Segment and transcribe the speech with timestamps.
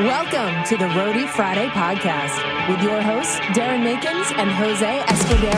[0.00, 5.54] Welcome to the Roadie Friday podcast with your hosts, Darren Makins and Jose Escudero.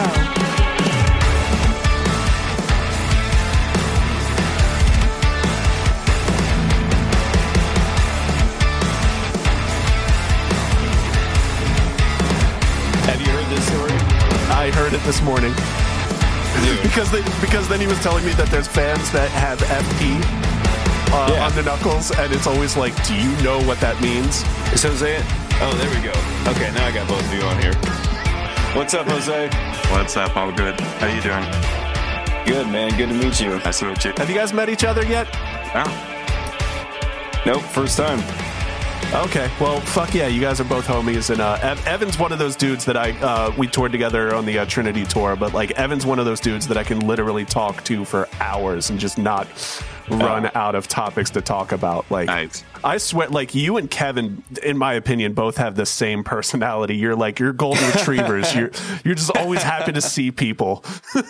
[13.06, 13.92] Have you heard this story?
[14.52, 15.52] I heard it this morning
[16.82, 20.55] because they, because then he was telling me that there's fans that have FP
[21.12, 21.46] uh, Yeah.
[21.46, 24.42] on the knuckles, and it's always like, do you know what that means?
[24.72, 25.22] Is Jose?
[25.60, 26.12] Oh, there we go.
[26.52, 27.74] Okay, now I got both of you on here.
[28.76, 29.48] What's up, Jose?
[29.90, 30.36] What's up?
[30.36, 30.78] All good.
[31.00, 31.44] How you doing?
[32.46, 32.90] Good, man.
[32.96, 33.58] Good to meet you.
[33.60, 34.12] Nice to meet you.
[34.18, 35.26] Have you guys met each other yet?
[35.74, 36.12] Oh,
[37.46, 38.18] Nope, first time.
[39.14, 42.38] Okay, well, fuck yeah, you guys are both homies, and uh, Ev- Evan's one of
[42.38, 45.70] those dudes that I uh, we toured together on the uh, Trinity tour, but like
[45.72, 49.16] Evan's one of those dudes that I can literally talk to for hours and just
[49.16, 49.48] not
[50.10, 52.08] run out of topics to talk about.
[52.10, 52.62] Like, Nice.
[52.84, 56.96] I swear, like you and Kevin, in my opinion, both have the same personality.
[56.96, 58.54] You're like you're golden retrievers.
[58.54, 58.70] you're
[59.04, 60.84] you're just always happy to see people.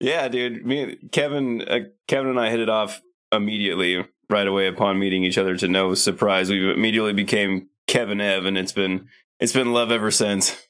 [0.00, 0.66] Yeah, dude.
[0.66, 5.38] Me, Kevin, uh, Kevin and I hit it off immediately right away upon meeting each
[5.38, 5.56] other.
[5.56, 9.06] To no surprise, we immediately became Kevin Ev, and it's been
[9.38, 10.66] it's been love ever since.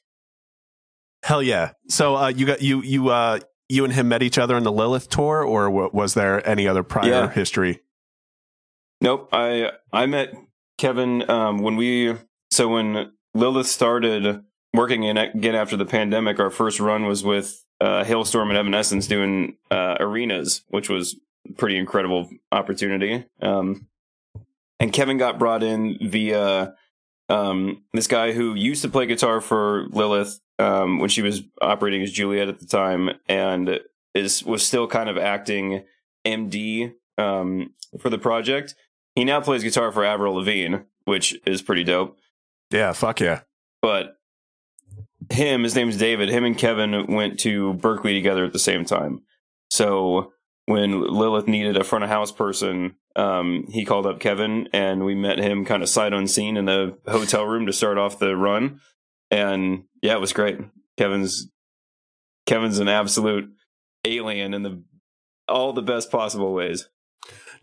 [1.23, 1.71] Hell yeah!
[1.89, 3.39] So uh, you got you you uh,
[3.69, 6.67] you and him met each other on the Lilith tour, or w- was there any
[6.67, 7.29] other prior Yeah.
[7.29, 7.79] history?
[9.01, 9.29] Nope.
[9.31, 10.33] I I met
[10.77, 12.15] Kevin um, when we
[12.51, 16.39] so when Lilith started working in again after the pandemic.
[16.39, 21.15] Our first run was with uh, Halestorm and Evanescence doing uh, arenas, which was
[21.57, 23.25] pretty incredible opportunity.
[23.41, 23.87] Um,
[24.79, 26.75] and Kevin got brought in via
[27.29, 32.01] um, this guy who used to play guitar for Lilith um, when she was operating
[32.01, 33.79] as Juliet at the time, and
[34.13, 35.83] is was still kind of acting
[36.25, 38.75] MD um, for the project.
[39.15, 42.17] He now plays guitar for Avril Lavigne, which is pretty dope.
[42.71, 43.41] Yeah, fuck yeah.
[43.81, 44.17] But
[45.29, 46.29] him, his name's David.
[46.29, 49.21] Him and Kevin went to Berklee together at the same time.
[49.69, 50.33] So
[50.65, 55.15] when Lilith needed a front of house person, um, he called up Kevin, and we
[55.15, 58.79] met him kind of sight unseen in the hotel room to start off the run.
[59.29, 60.59] And yeah, it was great.
[60.97, 61.49] Kevin's
[62.45, 63.49] Kevin's an absolute
[64.05, 64.83] alien in the
[65.47, 66.89] all the best possible ways.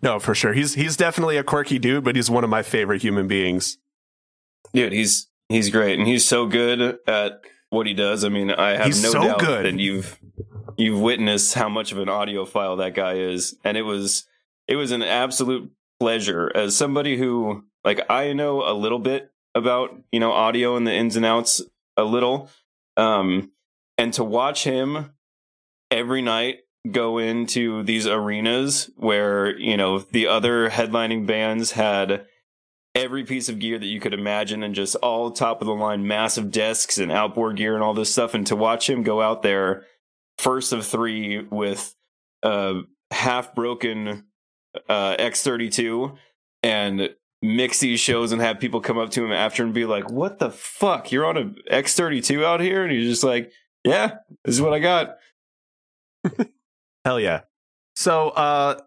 [0.03, 0.53] No, for sure.
[0.53, 3.79] He's he's definitely a quirky dude, but he's one of my favorite human beings.
[4.73, 7.41] Dude, he's he's great, and he's so good at
[7.71, 8.25] what he does.
[8.25, 9.65] I mean, I have He's no so doubt good.
[9.65, 10.19] that you've
[10.81, 14.27] you've witnessed how much of an audiophile that guy is, and it was
[14.67, 16.51] it was an absolute pleasure.
[16.55, 20.93] As somebody who like I know a little bit about you know audio and the
[20.93, 21.61] ins and outs
[21.97, 22.49] a little,
[22.97, 23.53] um,
[23.99, 25.13] and to watch him
[25.91, 32.25] every night go into these arenas where you know the other headlining bands had
[32.95, 36.07] every piece of gear that you could imagine and just all top of the line
[36.07, 39.43] massive desks and outboard gear and all this stuff and to watch him go out
[39.43, 39.85] there
[40.41, 41.95] first of three with
[42.43, 42.81] a
[43.11, 44.25] half broken
[44.89, 46.17] uh X32
[46.63, 47.11] and
[47.43, 50.39] mix these shows and have people come up to him after and be like what
[50.39, 51.13] the fuck?
[51.13, 52.83] You're on a X32 out here?
[52.83, 53.53] And he's just like
[53.85, 55.17] yeah this is what I got.
[57.05, 57.43] Hell yeah.
[57.97, 58.81] So, uh,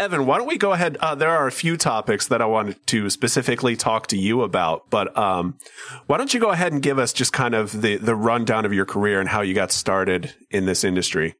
[0.00, 0.96] Evan, why don't we go ahead?
[0.96, 4.88] Uh, there are a few topics that I wanted to specifically talk to you about,
[4.88, 5.58] but um,
[6.06, 8.72] why don't you go ahead and give us just kind of the, the rundown of
[8.72, 11.34] your career and how you got started in this industry?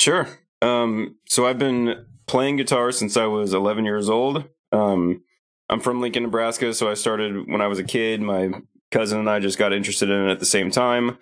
[0.00, 0.28] Sure.
[0.62, 4.44] Um, so I've been playing guitar since I was 11 years old.
[4.72, 5.22] Um,
[5.68, 8.22] I'm from Lincoln, Nebraska, so I started when I was a kid.
[8.22, 8.50] My
[8.90, 11.18] cousin and I just got interested in it at the same time,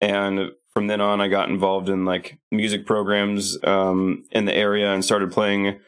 [0.00, 4.92] and from then on, I got involved in like music programs um, in the area
[4.92, 5.80] and started playing,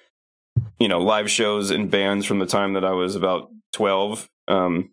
[0.78, 4.30] you know, live shows and bands from the time that I was about 12.
[4.48, 4.92] Um,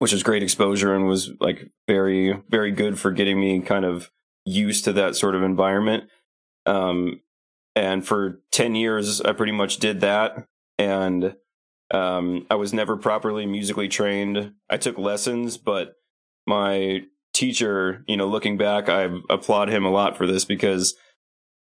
[0.00, 4.10] which is great exposure and was like very, very good for getting me kind of
[4.44, 6.10] used to that sort of environment.
[6.66, 7.20] Um,
[7.76, 10.48] and for 10 years, I pretty much did that.
[10.78, 11.36] And
[11.92, 14.54] um, I was never properly musically trained.
[14.68, 15.92] I took lessons, but
[16.44, 17.02] my
[17.32, 20.94] teacher, you know, looking back, I applaud him a lot for this because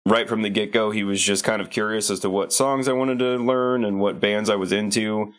[0.07, 2.87] right from the get go, he was just kind of curious as to what songs
[2.87, 5.33] I wanted to learn and what bands I was into.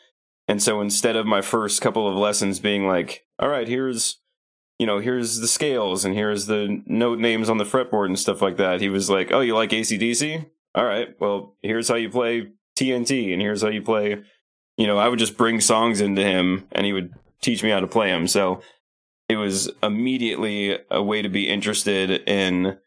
[0.48, 4.18] And so instead of my first couple of lessons being like, all right, here's
[4.78, 8.42] you know, here's the scales and here's the note names on the fretboard and stuff
[8.42, 8.80] like that.
[8.80, 10.46] He was like, Oh, you like ACDC?
[10.74, 14.22] All right, well, here's how you play TNT and here's how you play.
[14.76, 17.80] You know, I would just bring songs into him and he would teach me how
[17.80, 18.26] to play them.
[18.26, 18.62] So
[19.32, 22.78] it was immediately a way to be interested in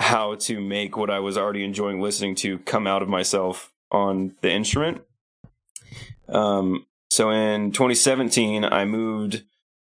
[0.00, 4.34] how to make what I was already enjoying listening to come out of myself on
[4.42, 5.02] the instrument.
[6.28, 9.44] Um, so in 2017, I moved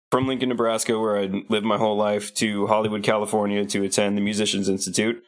[0.09, 4.21] from Lincoln, Nebraska, where I'd lived my whole life, to Hollywood, California, to attend the
[4.21, 5.21] Musicians Institute.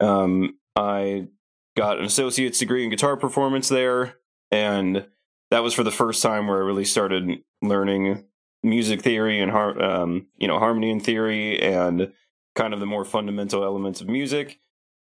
[0.00, 1.28] Um, I
[1.76, 4.14] got an associate's degree in guitar performance there,
[4.50, 5.06] and
[5.50, 8.24] that was for the first time where I really started learning
[8.62, 12.12] music theory and har- um, you know harmony and theory and
[12.54, 14.58] kind of the more fundamental elements of music.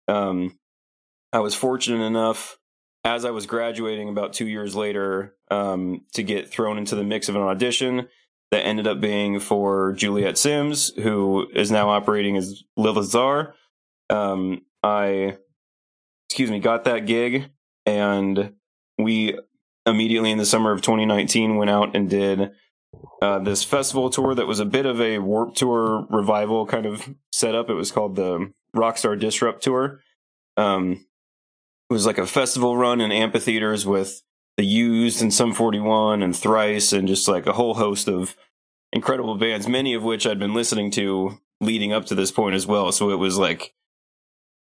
[0.08, 0.58] Um,
[1.34, 2.58] I was fortunate enough
[3.04, 7.30] as I was graduating about two years later um, to get thrown into the mix
[7.30, 8.08] of an audition
[8.52, 13.54] that ended up being for Juliet Sims, who is now operating as Lilith Czar.
[14.10, 15.38] Um, I,
[16.30, 17.50] excuse me, got that gig,
[17.86, 18.54] and
[18.98, 19.38] we
[19.86, 22.52] immediately in the summer of 2019 went out and did
[23.22, 27.10] uh, this festival tour that was a bit of a Warped Tour revival kind of
[27.32, 27.70] setup.
[27.70, 30.02] It was called the Rockstar Disrupt Tour.
[30.58, 31.06] Um,
[31.90, 34.22] it was like a festival run in amphitheaters with
[34.58, 38.36] the Used and Sum 41 and Thrice and just like a whole host of
[38.92, 42.66] incredible bands, many of which I'd been listening to leading up to this point as
[42.66, 42.92] well.
[42.92, 43.74] So it was like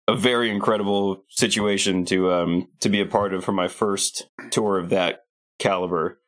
[0.08, 4.79] a very incredible situation to um to be a part of for my first tour
[4.79, 5.20] of that
[5.58, 6.20] caliber.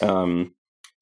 [0.00, 0.54] Um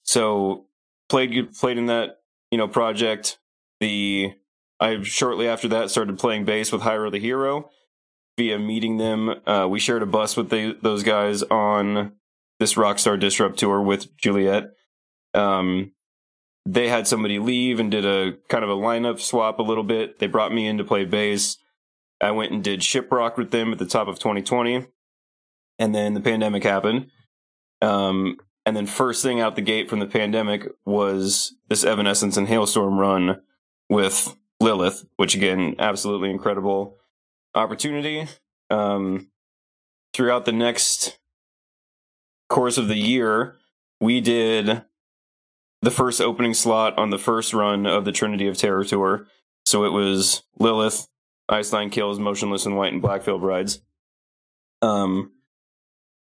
[0.08, 0.64] so
[1.10, 2.20] played played in that,
[2.50, 3.38] you know, project.
[3.78, 4.32] The
[4.80, 7.68] I shortly after that started playing bass with Hyro the Hero
[8.38, 9.34] via meeting them.
[9.46, 12.12] Uh, we shared a bus with the, those guys on
[12.58, 14.70] this Rockstar Disrupt tour with Juliet.
[15.34, 15.92] Um,
[16.64, 20.20] they had somebody leave and did a kind of a lineup swap a little bit.
[20.20, 21.58] They brought me in to play bass.
[22.18, 24.86] I went and did Shiprock with them at the top of 2020.
[25.78, 27.08] And then the pandemic happened.
[27.82, 32.48] Um, and then first thing out the gate from the pandemic was this Evanescence and
[32.48, 33.40] Halestorm run
[33.88, 36.96] with Lilith, which again, absolutely incredible
[37.54, 38.26] opportunity.
[38.70, 39.28] Um,
[40.12, 41.18] throughout the next
[42.48, 43.56] course of the year,
[44.00, 44.82] we did
[45.80, 49.26] the first opening slot on the first run of the Trinity of Terror tour.
[49.64, 51.08] So it was Lilith,
[51.48, 53.80] Ice Nine Kills, Motionless in White, and Black Veil Brides.
[54.82, 55.32] Um,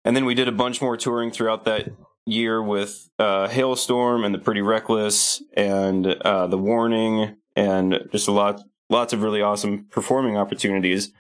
[0.06, 1.90] and then we did a bunch more touring throughout that
[2.32, 8.32] year with uh, Halestorm and the Pretty Reckless and uh, the Warning and just a
[8.32, 11.12] lot lots of really awesome performing opportunities.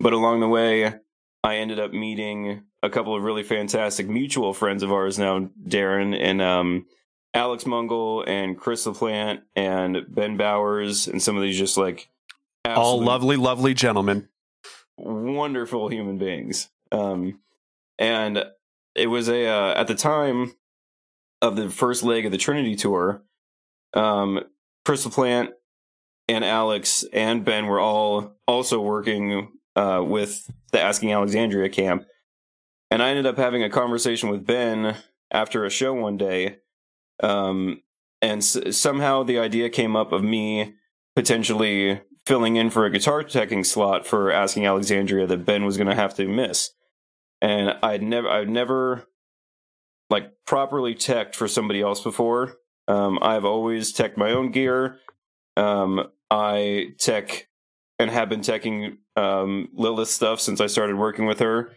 [0.00, 0.94] But along the way,
[1.42, 6.18] I ended up meeting a couple of really fantastic mutual friends of ours now, Darren
[6.18, 6.86] and um,
[7.32, 12.08] Alex Mungle and Chris LaPlante and Ben Bowers and some of these just like
[12.64, 14.28] all lovely, lovely gentlemen,
[14.96, 16.70] wonderful human beings.
[16.92, 17.40] Um,
[17.98, 18.44] and
[18.94, 20.52] it was a uh, at the time
[21.42, 23.22] of the first leg of the Trinity tour.
[23.92, 24.40] Um,
[24.84, 25.52] Chris LaPlante
[26.28, 32.06] and Alex and Ben were all also working uh, with the Asking Alexandria camp.
[32.90, 34.96] And I ended up having a conversation with Ben
[35.30, 36.58] after a show one day.
[37.22, 37.82] Um,
[38.22, 40.74] and s- somehow the idea came up of me
[41.16, 45.88] potentially filling in for a guitar teching slot for Asking Alexandria that Ben was going
[45.88, 46.70] to have to miss.
[47.44, 49.06] And I'd never, I'd never
[50.08, 52.56] like properly teched for somebody else before.
[52.88, 54.98] Um, I've always teched my own gear.
[55.54, 57.48] Um, I tech
[57.98, 61.72] and have been teching um, Lilith stuff since I started working with her.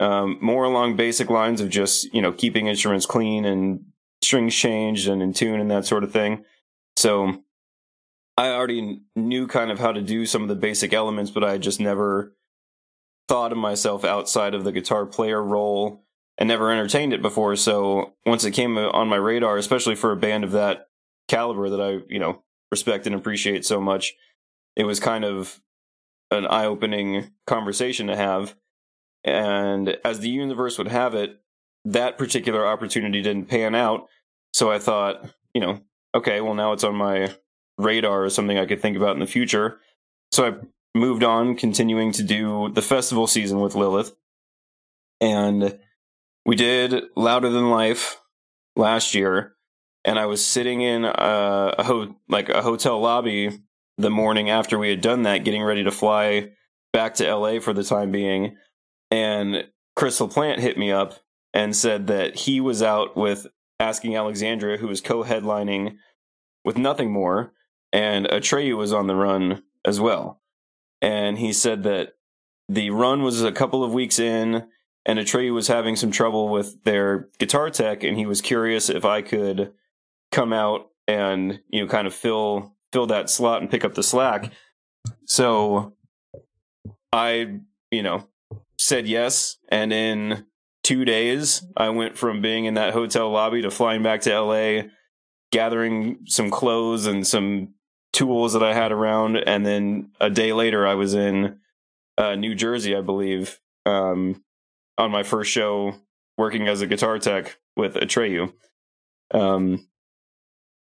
[0.00, 3.84] Um, more along basic lines of just you know keeping instruments clean and
[4.20, 6.44] strings changed and in tune and that sort of thing.
[6.96, 7.40] So
[8.36, 11.56] I already knew kind of how to do some of the basic elements, but I
[11.58, 12.34] just never
[13.28, 16.04] thought of myself outside of the guitar player role
[16.36, 17.56] and never entertained it before.
[17.56, 20.88] So once it came on my radar, especially for a band of that
[21.28, 24.14] caliber that I, you know, respect and appreciate so much,
[24.76, 25.60] it was kind of
[26.30, 28.56] an eye opening conversation to have.
[29.22, 31.40] And as the universe would have it,
[31.84, 34.08] that particular opportunity didn't pan out.
[34.52, 35.80] So I thought, you know,
[36.14, 37.34] okay, well, now it's on my
[37.78, 39.80] radar as something I could think about in the future.
[40.32, 40.54] So I
[40.94, 44.14] moved on, continuing to do the festival season with Lilith.
[45.20, 45.78] And
[46.46, 48.20] we did Louder Than Life
[48.76, 49.54] last year.
[50.04, 53.60] And I was sitting in a, a ho- like a hotel lobby
[53.96, 56.50] the morning after we had done that, getting ready to fly
[56.92, 58.56] back to LA for the time being.
[59.10, 61.14] And Chris LaPlante hit me up
[61.54, 63.46] and said that he was out with
[63.80, 65.96] Asking Alexandria, who was co headlining
[66.64, 67.52] with Nothing More,
[67.92, 70.40] and Atreyu was on the run as well.
[71.04, 72.14] And he said that
[72.66, 74.66] the run was a couple of weeks in,
[75.04, 79.04] and Atreyu was having some trouble with their guitar tech, and he was curious if
[79.04, 79.74] I could
[80.32, 84.02] come out and you know kind of fill fill that slot and pick up the
[84.02, 84.50] slack.
[85.26, 85.92] So
[87.12, 87.58] I,
[87.90, 88.26] you know,
[88.78, 90.46] said yes, and in
[90.82, 94.84] two days, I went from being in that hotel lobby to flying back to LA,
[95.52, 97.74] gathering some clothes and some
[98.14, 101.58] tools that I had around, and then a day later, I was in
[102.16, 104.42] uh, New Jersey, I believe, um,
[104.96, 105.96] on my first show
[106.38, 108.52] working as a guitar tech with Atreyu.
[109.32, 109.86] Um,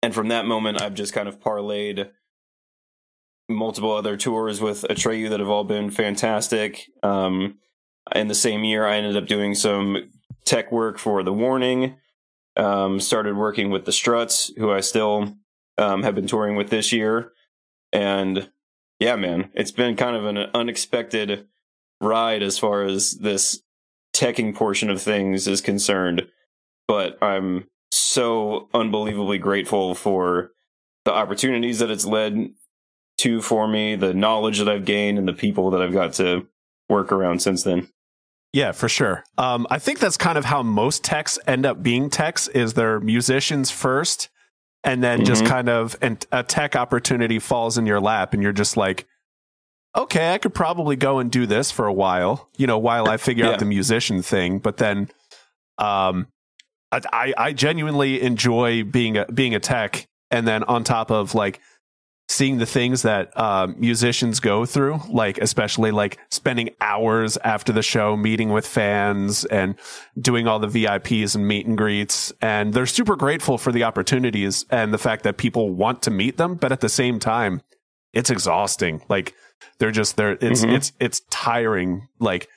[0.03, 2.11] and from that moment, I've just kind of parlayed
[3.49, 6.87] multiple other tours with Atreyu that have all been fantastic.
[7.03, 7.59] Um,
[8.15, 10.11] in the same year, I ended up doing some
[10.45, 11.97] tech work for The Warning.
[12.57, 15.35] Um, started working with the Struts, who I still
[15.79, 17.33] um, have been touring with this year.
[17.93, 18.51] And
[18.99, 21.47] yeah, man, it's been kind of an unexpected
[22.01, 23.63] ride as far as this
[24.15, 26.27] teching portion of things is concerned.
[26.89, 30.51] But I'm so unbelievably grateful for
[31.05, 32.51] the opportunities that it's led
[33.19, 36.47] to for me, the knowledge that I've gained, and the people that I've got to
[36.89, 37.89] work around since then.
[38.53, 39.25] Yeah, for sure.
[39.39, 43.01] Um, I think that's kind of how most techs end up being techs is they're
[43.01, 44.29] musicians first,
[44.85, 45.27] and then mm-hmm.
[45.27, 49.07] just kind of and a tech opportunity falls in your lap, and you're just like,
[49.97, 53.17] okay, I could probably go and do this for a while, you know, while I
[53.17, 53.53] figure yeah.
[53.53, 54.59] out the musician thing.
[54.59, 55.11] But then,
[55.79, 56.29] um,
[56.91, 61.61] I I genuinely enjoy being a being a tech, and then on top of like
[62.33, 67.83] seeing the things that uh, musicians go through, like especially like spending hours after the
[67.83, 69.75] show meeting with fans and
[70.19, 72.33] doing all the VIPs and meet and greets.
[72.41, 76.39] And they're super grateful for the opportunities and the fact that people want to meet
[76.39, 77.61] them, but at the same time,
[78.15, 79.03] it's exhausting.
[79.11, 79.35] Like
[79.79, 80.75] they're just they're it's mm-hmm.
[80.75, 82.09] it's it's tiring.
[82.19, 82.49] Like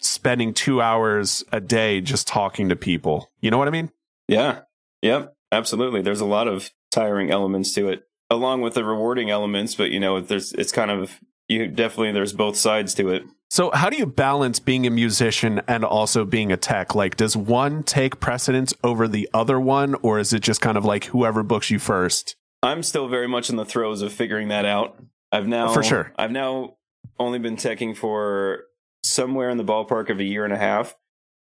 [0.00, 3.30] spending two hours a day just talking to people.
[3.40, 3.92] You know what I mean?
[4.26, 4.62] Yeah.
[5.02, 5.32] Yep.
[5.52, 6.02] Absolutely.
[6.02, 10.00] There's a lot of tiring elements to it along with the rewarding elements, but you
[10.00, 13.24] know, there's it's kind of you definitely there's both sides to it.
[13.50, 16.94] So how do you balance being a musician and also being a tech?
[16.94, 20.84] Like does one take precedence over the other one or is it just kind of
[20.84, 22.36] like whoever books you first?
[22.62, 25.02] I'm still very much in the throes of figuring that out.
[25.32, 26.12] I've now For sure.
[26.16, 26.76] I've now
[27.18, 28.64] only been teching for
[29.02, 30.94] somewhere in the ballpark of a year and a half.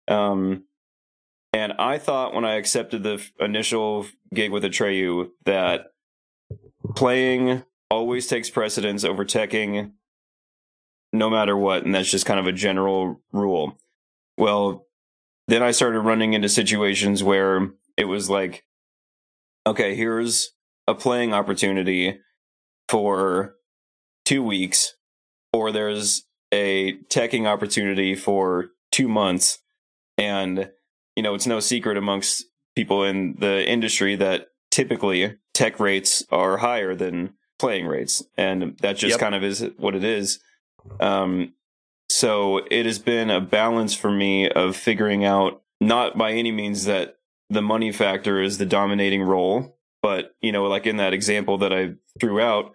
[0.07, 0.65] Um
[1.53, 5.90] and I thought when I accepted the initial gig with Atreyu that
[6.95, 9.93] playing always takes precedence over teching
[11.13, 13.79] no matter what and that's just kind of a general rule.
[14.37, 14.87] Well
[15.49, 18.65] then i started running into situations where it was like
[19.67, 20.53] okay here's
[20.87, 22.21] a playing opportunity
[22.89, 23.57] for
[24.25, 24.95] two weeks
[25.53, 29.59] or there's a teching opportunity for two months.
[30.19, 30.71] And
[31.17, 32.45] you know it's no secret amongst
[32.77, 38.97] people in the industry that typically tech rates are higher than playing rates, and that
[38.97, 39.21] just yep.
[39.21, 40.39] kind of is what it is.
[41.01, 41.53] Um,
[42.09, 46.87] so it has been a balance for me of figuring out not by any means
[46.87, 47.19] that
[47.51, 51.75] the money factor is the dominating role, but you know, like in that example that
[51.75, 52.73] I threw out,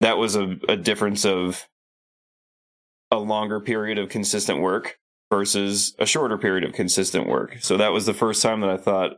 [0.00, 1.66] that was a, a difference of
[3.10, 4.98] a longer period of consistent work
[5.30, 7.56] versus a shorter period of consistent work.
[7.62, 9.12] So that was the first time that I thought,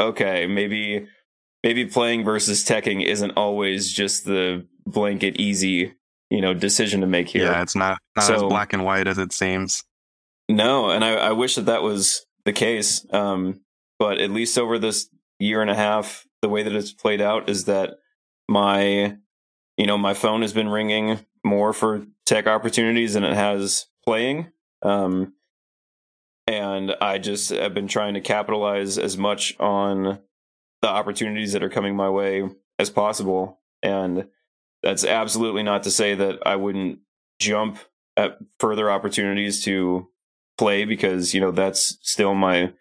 [0.00, 1.06] okay, maybe
[1.62, 5.94] maybe playing versus teching isn't always just the blanket easy,
[6.30, 7.44] you know, decision to make here.
[7.44, 9.82] Yeah, it's not, not so, as black and white as it seems.
[10.48, 13.06] No, and I, I wish that that was the case.
[13.12, 13.60] Um,
[13.98, 17.48] but at least over this year and a half, the way that it's played out
[17.48, 17.98] is that
[18.48, 19.16] my,
[19.76, 24.50] you know, my phone has been ringing more for tech opportunities than it has playing.
[24.82, 25.34] Um,
[26.46, 30.18] and I just have been trying to capitalize as much on
[30.82, 33.60] the opportunities that are coming my way as possible.
[33.82, 34.26] And
[34.82, 37.00] that's absolutely not to say that I wouldn't
[37.38, 37.78] jump
[38.16, 40.08] at further opportunities to
[40.58, 42.72] play because, you know, that's still my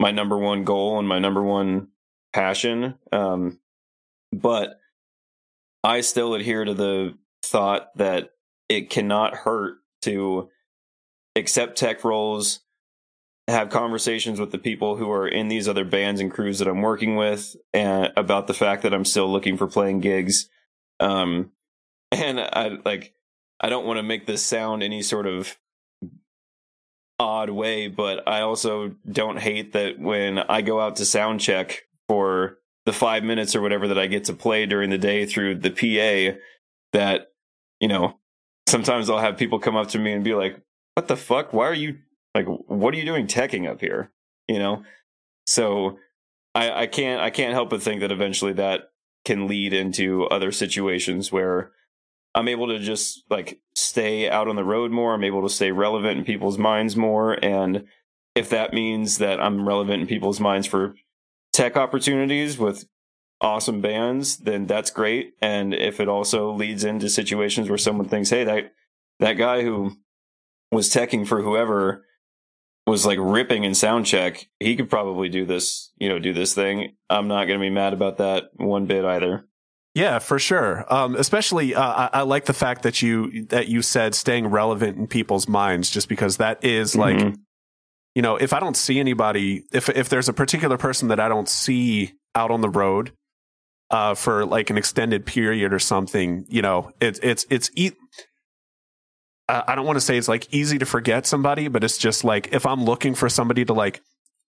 [0.00, 1.88] my number one goal and my number one
[2.32, 2.94] passion.
[3.12, 3.60] Um,
[4.32, 4.80] but
[5.84, 8.30] I still adhere to the thought that
[8.68, 10.48] it cannot hurt to
[11.36, 12.60] accept tech roles
[13.48, 16.80] have conversations with the people who are in these other bands and crews that I'm
[16.80, 20.48] working with and about the fact that I'm still looking for playing gigs.
[20.98, 21.50] Um,
[22.12, 23.14] and I like,
[23.60, 25.58] I don't want to make this sound any sort of
[27.18, 31.82] odd way, but I also don't hate that when I go out to sound check
[32.08, 35.56] for the five minutes or whatever that I get to play during the day through
[35.56, 36.38] the PA
[36.92, 37.28] that,
[37.80, 38.18] you know,
[38.68, 40.60] sometimes I'll have people come up to me and be like,
[40.94, 41.52] what the fuck?
[41.52, 41.98] Why are you
[42.34, 44.10] like, what are you doing teching up here?
[44.48, 44.84] You know?
[45.46, 45.98] So
[46.54, 48.90] I, I can't I can't help but think that eventually that
[49.24, 51.72] can lead into other situations where
[52.34, 55.14] I'm able to just like stay out on the road more.
[55.14, 57.38] I'm able to stay relevant in people's minds more.
[57.42, 57.86] And
[58.34, 60.94] if that means that I'm relevant in people's minds for
[61.52, 62.86] tech opportunities with
[63.40, 65.34] awesome bands, then that's great.
[65.40, 68.72] And if it also leads into situations where someone thinks, hey, that
[69.20, 69.92] that guy who
[70.72, 72.04] was teching for whoever
[72.86, 76.54] was like ripping in sound check, he could probably do this, you know, do this
[76.54, 76.94] thing.
[77.08, 79.46] I'm not going to be mad about that one bit either.
[79.94, 80.84] Yeah, for sure.
[80.92, 84.98] Um, especially, uh, I, I, like the fact that you that you said staying relevant
[84.98, 87.34] in people's minds, just because that is like, mm-hmm.
[88.16, 91.28] you know, if I don't see anybody, if if there's a particular person that I
[91.28, 93.12] don't see out on the road,
[93.90, 97.92] uh, for like an extended period or something, you know, it's it's it's e-
[99.48, 102.52] I don't want to say it's like easy to forget somebody, but it's just like
[102.52, 104.02] if I'm looking for somebody to like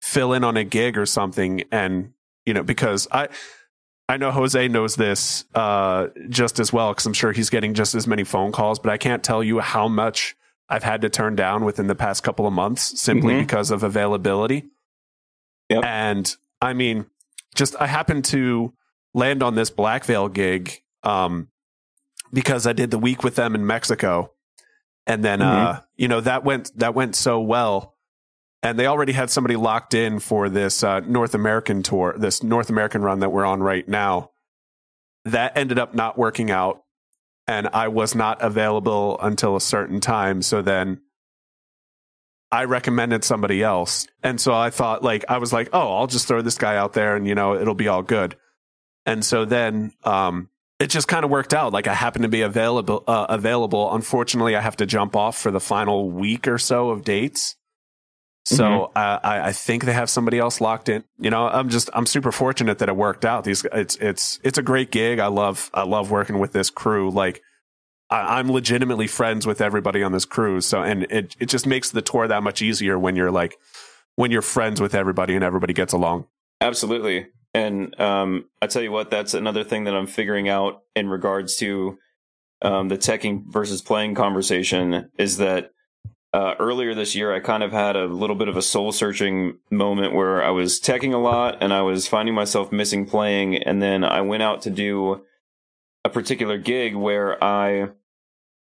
[0.02, 2.14] fill in on a gig or something, and
[2.46, 3.30] you know, because I
[4.08, 7.96] I know Jose knows this uh, just as well because I'm sure he's getting just
[7.96, 10.36] as many phone calls, but I can't tell you how much
[10.70, 13.42] I've had to turn down within the past couple of months simply mm-hmm.
[13.42, 14.66] because of availability.
[15.70, 15.84] Yep.
[15.84, 17.08] And I mean,
[17.56, 18.74] just I happened to
[19.16, 21.48] land on this Black Veil gig um,
[22.32, 24.32] because I did the week with them in Mexico,
[25.08, 25.66] and then mm-hmm.
[25.68, 27.96] uh, you know that went that went so well,
[28.64, 32.70] and they already had somebody locked in for this uh, North American tour, this North
[32.70, 34.32] American run that we're on right now.
[35.26, 36.84] That ended up not working out,
[37.48, 40.42] and I was not available until a certain time.
[40.42, 41.02] So then
[42.52, 44.08] I recommended somebody else.
[44.24, 46.94] And so I thought like I was like, "Oh, I'll just throw this guy out
[46.94, 48.36] there and you know, it'll be all good."
[49.06, 51.74] And so then um, it just kind of worked out.
[51.74, 53.04] Like I happened to be available.
[53.08, 53.94] Uh, available.
[53.94, 57.56] Unfortunately, I have to jump off for the final week or so of dates.
[58.46, 58.98] So mm-hmm.
[58.98, 61.04] uh, I, I think they have somebody else locked in.
[61.18, 63.44] You know, I'm just I'm super fortunate that it worked out.
[63.44, 65.20] These it's it's it's a great gig.
[65.20, 67.10] I love I love working with this crew.
[67.10, 67.42] Like
[68.12, 70.62] I, I'm legitimately friends with everybody on this crew.
[70.62, 73.58] So and it it just makes the tour that much easier when you're like
[74.16, 76.28] when you're friends with everybody and everybody gets along.
[76.62, 77.28] Absolutely.
[77.56, 81.56] And um, I tell you what, that's another thing that I'm figuring out in regards
[81.58, 81.98] to
[82.62, 85.72] um, the teching versus playing conversation is that
[86.34, 89.58] uh, earlier this year, I kind of had a little bit of a soul searching
[89.72, 93.56] moment where I was teching a lot and I was finding myself missing playing.
[93.64, 95.24] And then I went out to do
[96.04, 97.92] a particular gig where I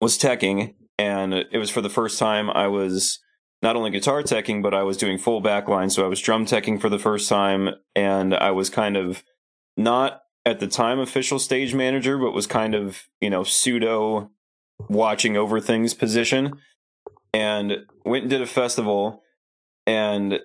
[0.00, 3.18] was teching, and it was for the first time I was
[3.62, 5.90] not only guitar teching, but I was doing full backline.
[5.90, 9.22] So I was drum teching for the first time, and I was kind of
[9.76, 14.30] not at the time official stage manager, but was kind of, you know, pseudo
[14.88, 16.54] watching over things position.
[17.32, 19.22] And went and did a festival.
[19.86, 20.40] And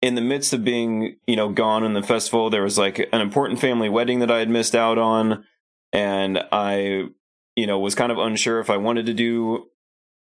[0.00, 3.20] in the midst of being, you know, gone in the festival, there was like an
[3.20, 5.44] important family wedding that I had missed out on.
[5.92, 7.08] And I,
[7.54, 9.66] you know, was kind of unsure if I wanted to do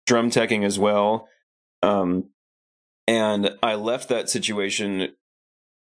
[0.05, 1.29] drum teching as well.
[1.83, 2.29] Um,
[3.07, 5.09] and I left that situation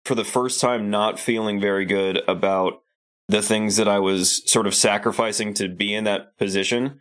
[0.03, 2.81] for the first time not feeling very good about
[3.27, 6.99] the things that I was sort of sacrificing to be in that position.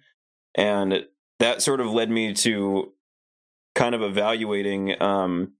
[0.54, 1.04] And
[1.40, 2.92] that sort of led me to
[3.74, 5.52] kind of evaluating um,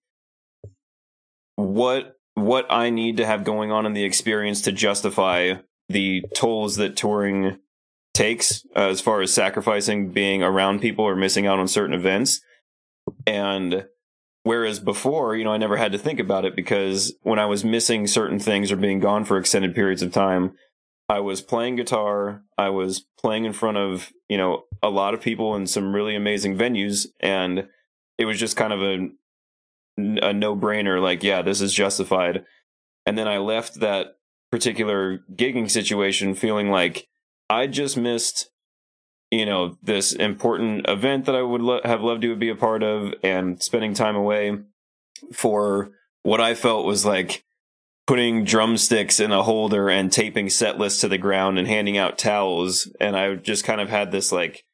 [1.57, 5.55] what what I need to have going on in the experience to justify
[5.89, 7.59] the tolls that touring
[8.13, 12.41] takes uh, as far as sacrificing being around people or missing out on certain events.
[13.27, 13.87] And
[14.43, 17.65] whereas before, you know, I never had to think about it because when I was
[17.65, 20.53] missing certain things or being gone for extended periods of time,
[21.09, 25.21] I was playing guitar, I was playing in front of, you know, a lot of
[25.21, 27.69] people in some really amazing venues and
[28.17, 29.09] it was just kind of a
[29.97, 32.45] a no-brainer like, yeah, this is justified.
[33.07, 34.17] And then I left that
[34.51, 37.07] particular gigging situation feeling like
[37.49, 38.51] I just missed
[39.35, 42.83] you know this important event that I would lo- have loved to be a part
[42.83, 44.59] of, and spending time away
[45.33, 45.93] for
[46.23, 47.45] what I felt was like
[48.07, 52.19] putting drumsticks in a holder and taping set lists to the ground and handing out
[52.19, 54.65] towels, and I just kind of had this like,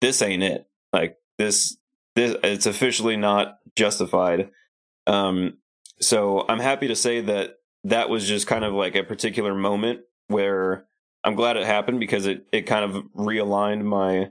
[0.00, 0.66] this ain't it.
[0.92, 1.76] Like this,
[2.14, 4.50] this it's officially not justified.
[5.06, 5.58] Um,
[6.00, 10.00] so I'm happy to say that that was just kind of like a particular moment
[10.26, 10.87] where
[11.24, 14.30] I'm glad it happened because it it kind of realigned my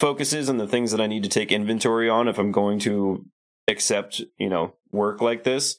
[0.00, 3.24] focuses and the things that I need to take inventory on if I'm going to
[3.68, 5.78] accept, you know, work like this.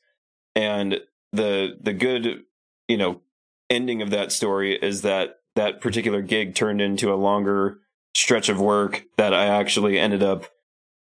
[0.55, 0.99] And
[1.33, 2.43] the the good,
[2.87, 3.21] you know,
[3.69, 7.79] ending of that story is that that particular gig turned into a longer
[8.15, 10.45] stretch of work that I actually ended up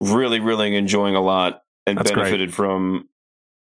[0.01, 2.55] really really enjoying a lot and That's benefited great.
[2.55, 3.09] from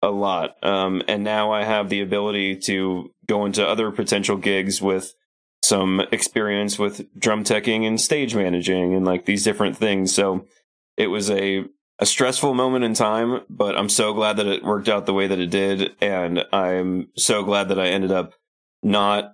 [0.02, 0.56] a lot.
[0.64, 5.14] Um, and now I have the ability to go into other potential gigs with
[5.74, 10.14] some experience with drum teching and stage managing and like these different things.
[10.14, 10.46] So
[10.98, 11.66] it was a
[11.98, 15.26] a stressful moment in time, but I'm so glad that it worked out the way
[15.26, 15.96] that it did.
[16.00, 18.36] And I'm so glad that I ended up
[18.84, 19.34] not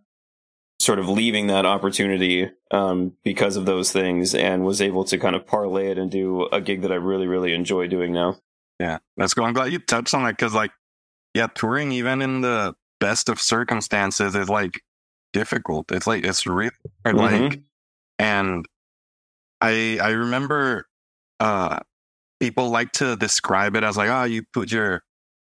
[0.79, 5.35] sort of leaving that opportunity um, because of those things and was able to kind
[5.35, 8.37] of parlay it and do a gig that I really, really enjoy doing now.
[8.79, 9.43] Yeah, that's cool.
[9.43, 10.71] I'm glad you touched on that because, like,
[11.33, 14.81] yeah, touring even in the best of circumstances is like
[15.33, 15.91] difficult.
[15.91, 16.71] It's like it's really
[17.05, 17.49] hard, Mhm.
[17.51, 17.61] like,
[18.19, 18.65] and
[19.61, 20.87] I I remember
[21.39, 21.79] uh
[22.39, 25.03] people like to describe it as like, oh, you put your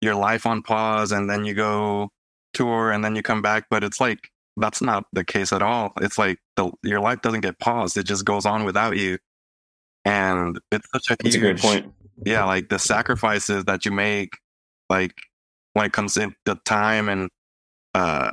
[0.01, 2.09] your life on pause and then you go
[2.53, 5.93] tour and then you come back, but it's like that's not the case at all.
[6.01, 9.17] It's like the your life doesn't get paused; it just goes on without you,
[10.05, 11.93] and it's such a That's a great point.
[12.25, 14.37] yeah, like the sacrifices that you make,
[14.89, 15.13] like
[15.73, 17.29] when it comes in the time and
[17.93, 18.31] uh,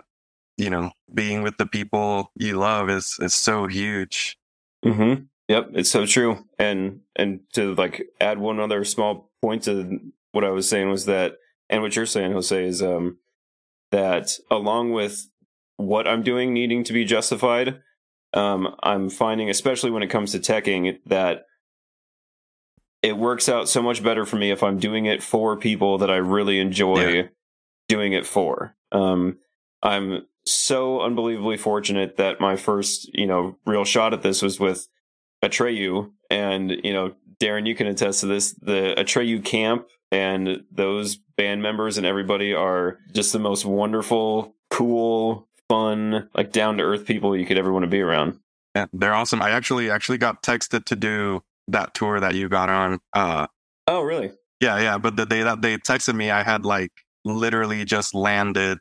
[0.56, 4.38] you know, being with the people you love is is so huge.
[4.84, 5.14] hmm
[5.48, 6.44] Yep, it's so true.
[6.58, 10.00] And and to like add one other small point to
[10.32, 11.34] what I was saying was that,
[11.68, 13.18] and what you're saying, Jose, is um
[13.90, 15.28] that along with
[15.76, 17.80] what I'm doing needing to be justified,
[18.32, 21.44] um, I'm finding, especially when it comes to teching, that
[23.02, 26.10] it works out so much better for me if I'm doing it for people that
[26.10, 27.22] I really enjoy Yeah.
[27.88, 28.74] doing it for.
[28.92, 29.38] Um,
[29.82, 34.88] I'm so unbelievably fortunate that my first, you know, real shot at this was with
[35.42, 38.52] Atreyu, and you know, Darren, you can attest to this.
[38.52, 45.48] The Atreyu camp and those band members and everybody are just the most wonderful, cool,
[45.68, 48.38] fun, like down to earth people you could ever want to be around.
[48.74, 49.42] Yeah, they're awesome.
[49.42, 53.00] I actually actually got texted to do that tour that you got on.
[53.12, 53.46] Uh,
[53.87, 54.33] Oh, really?
[54.61, 54.98] yeah, yeah.
[54.98, 56.90] But the day that they texted me, I had like
[57.24, 58.78] literally just landed,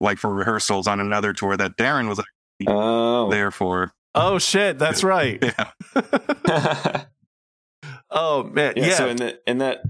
[0.00, 2.20] like for rehearsals on another tour that Darren was
[2.66, 3.92] Oh, there for.
[4.14, 5.42] Oh shit, that's right.
[5.58, 5.64] Yeah,
[6.46, 7.04] yeah.
[8.10, 8.94] oh man, yeah.
[8.94, 9.82] So in that, in that,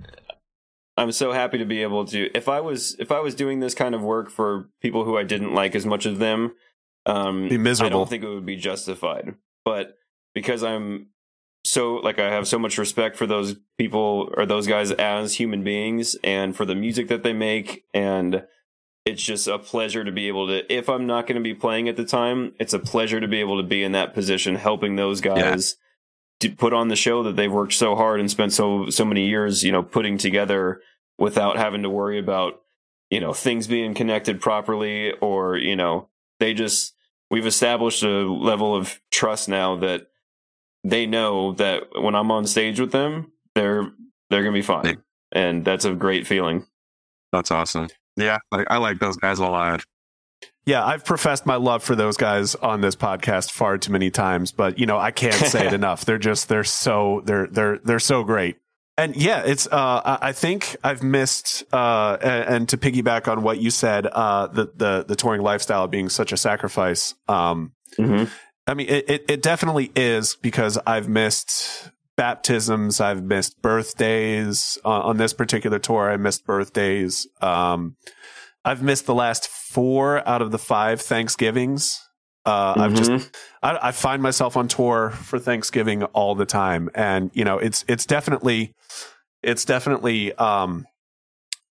[0.96, 2.30] I'm so happy to be able to.
[2.36, 5.22] If I was, if I was doing this kind of work for people who I
[5.22, 6.54] didn't like as much as them,
[7.06, 9.34] um, Be I don't think it would be justified.
[9.64, 9.96] But
[10.34, 11.08] because I'm
[11.64, 15.62] so like I have so much respect for those people or those guys as human
[15.62, 18.44] beings and for the music that they make and
[19.08, 21.88] it's just a pleasure to be able to if I'm not going to be playing
[21.88, 24.96] at the time, it's a pleasure to be able to be in that position helping
[24.96, 25.76] those guys
[26.40, 29.26] to put on the show that they've worked so hard and spent so so many
[29.26, 30.82] years, you know, putting together
[31.18, 32.60] without having to worry about,
[33.08, 36.94] you know, things being connected properly or, you know, they just
[37.30, 40.08] we've established a level of trust now that
[40.84, 43.90] they know that when I'm on stage with them, they're
[44.28, 46.66] they're gonna be fine, and that's a great feeling.
[47.32, 47.88] that's awesome.
[48.18, 49.82] Yeah, like I like those guys a lot.
[50.66, 54.52] Yeah, I've professed my love for those guys on this podcast far too many times,
[54.52, 56.04] but you know, I can't say it enough.
[56.04, 58.58] They're just they're so they're they're they're so great.
[58.98, 63.58] And yeah, it's uh I think I've missed uh and, and to piggyback on what
[63.60, 67.14] you said, uh the the the touring lifestyle being such a sacrifice.
[67.28, 68.24] Um Mm-hmm.
[68.66, 73.00] I mean, it, it, it definitely is because I've missed baptisms.
[73.00, 76.10] I've missed birthdays on, on this particular tour.
[76.10, 77.26] I missed birthdays.
[77.40, 77.96] Um,
[78.62, 81.98] I've missed the last four out of the five Thanksgivings.
[82.44, 83.30] Uh, I've just,
[83.62, 86.90] I, I find myself on tour for Thanksgiving all the time.
[86.94, 88.74] And, you know, it's, it's definitely,
[89.42, 90.86] it's definitely, um,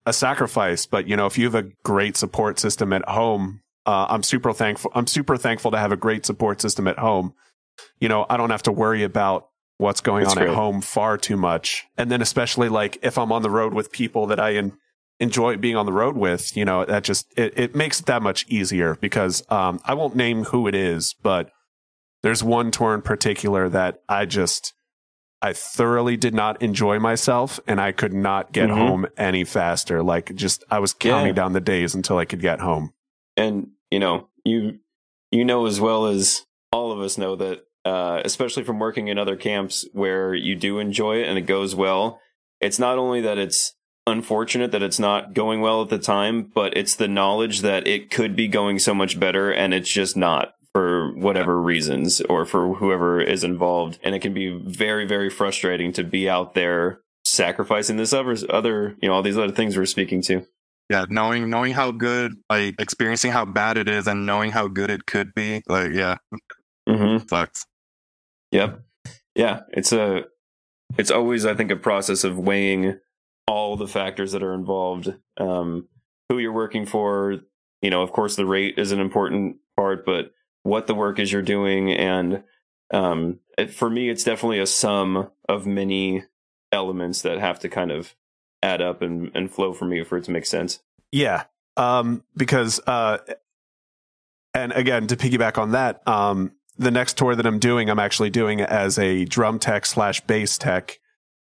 [0.05, 4.05] a sacrifice, but you know, if you have a great support system at home, uh,
[4.07, 4.89] I'm super thankful.
[4.95, 7.33] I'm super thankful to have a great support system at home.
[7.99, 11.17] You know, I don't have to worry about what's going That's on at home far
[11.17, 11.85] too much.
[11.97, 14.77] And then especially like if I'm on the road with people that I en-
[15.19, 18.21] enjoy being on the road with, you know, that just it, it makes it that
[18.21, 21.51] much easier because um, I won't name who it is, but
[22.23, 24.73] there's one tour in particular that I just
[25.39, 28.75] I thoroughly did not enjoy myself and I could not get Mhm.
[28.77, 30.01] home any faster.
[30.01, 31.33] Like just I was counting Yeah.
[31.33, 32.93] down the days until I could get home.
[33.37, 34.79] and you know you
[35.31, 39.17] you know as well as all of us know that uh, especially from working in
[39.17, 42.19] other camps where you do enjoy it and it goes well
[42.59, 43.73] it's not only that it's
[44.05, 48.09] unfortunate that it's not going well at the time but it's the knowledge that it
[48.09, 52.75] could be going so much better and it's just not for whatever reasons or for
[52.75, 57.97] whoever is involved and it can be very very frustrating to be out there sacrificing
[57.97, 60.45] this other other you know all these other things we're speaking to
[60.89, 64.89] Yeah, knowing knowing how good, like experiencing how bad it is, and knowing how good
[64.89, 65.61] it could be.
[65.67, 66.15] Like, yeah,
[66.87, 67.27] mm-hmm.
[67.27, 67.65] sucks.
[68.51, 68.81] Yep.
[69.35, 70.25] Yeah, it's a
[70.97, 72.99] it's always I think a process of weighing
[73.47, 75.13] all the factors that are involved.
[75.37, 75.87] Um
[76.29, 77.39] who you're working for,
[77.81, 80.33] you know, of course the rate is an important part, but
[80.63, 82.43] what the work is you're doing and
[82.93, 86.23] um it, for me it's definitely a sum of many
[86.71, 88.15] elements that have to kind of
[88.63, 90.79] add up and, and flow for me for it to make sense.
[91.11, 91.43] Yeah.
[91.75, 93.19] Um, because, uh,
[94.53, 98.29] and again, to piggyback on that, um, the next tour that I'm doing, I'm actually
[98.29, 100.99] doing it as a drum tech slash bass tech.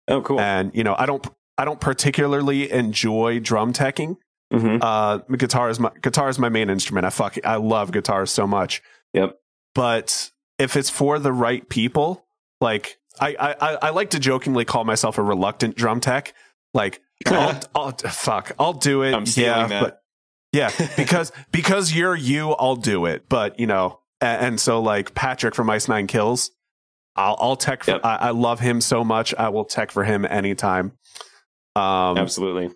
[0.09, 0.41] Oh, cool.
[0.41, 4.17] And, you know, I don't, I don't particularly enjoy drum teching.
[4.53, 7.07] hmm Uh, guitar is my, guitar is my main instrument.
[7.07, 8.83] I fuck, I love guitar so much.
[9.15, 9.37] Yep.
[9.75, 12.27] But if it's for the right people,
[12.61, 16.35] like, I, I, I- I like to jokingly call myself a reluctant drum tech.
[16.75, 19.15] Like, I'll, I'll, fuck, I'll do it.
[19.15, 19.81] I'm yeah, that.
[19.83, 20.03] but
[20.53, 23.29] yeah, because because you're you, I'll do it.
[23.29, 26.51] But you know, and, so like Patrick from Ice Nine Kills,
[27.17, 27.85] I'll I'll tech.
[27.85, 28.01] For, Yep.
[28.05, 29.35] I, I love him so much.
[29.35, 30.93] I will tech for him anytime.
[31.77, 32.71] Um, Absolutely.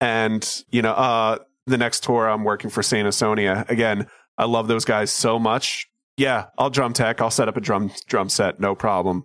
[0.00, 4.06] and you know, uh, the next tour I'm working for Saint Asonia again.
[4.38, 5.88] I love those guys so much.
[6.16, 7.20] Yeah, I'll drum tech.
[7.20, 9.24] I'll set up a drum drum set, no problem.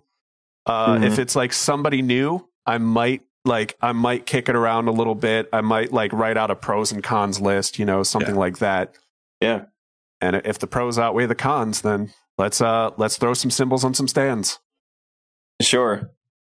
[0.66, 1.04] Uh, Mhm.
[1.06, 5.14] If it's like somebody new, I might like I might kick it around a little
[5.14, 5.48] bit.
[5.52, 8.94] I might like write out a pros and cons list, you know, something like that.
[9.40, 9.64] Yeah.
[10.20, 13.94] And if the pros outweigh the cons, then let's uh let's throw some cymbals on
[13.94, 14.58] some stands.
[15.62, 16.10] Sure.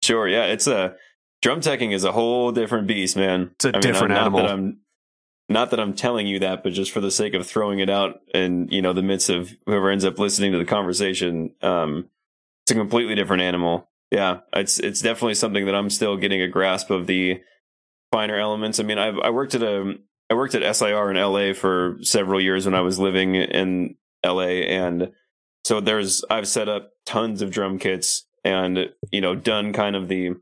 [0.04, 0.28] Sure.
[0.28, 0.46] Yeah.
[0.46, 0.96] It's a
[1.42, 3.52] drum teching is a whole different beast, man.
[3.56, 4.42] It's a different not animal.
[4.42, 4.80] That I'm,
[5.50, 8.22] not that I'm telling you that, but just for the sake of throwing it out
[8.34, 12.10] in, you know, the midst of whoever ends up listening to the conversation, um,
[12.64, 13.90] it's a completely different animal.
[14.12, 14.40] Yeah.
[14.54, 17.42] It's, it's definitely something that I'm still getting a grasp of the
[18.12, 18.80] finer elements.
[18.80, 19.96] I mean, I've, I worked at a,
[20.32, 24.64] I worked at SIR in LA for several years when I was living in LA.
[24.64, 25.12] And
[25.66, 30.08] so there's, I've set up tons of drum kits and, you know, done kind of
[30.08, 30.38] the,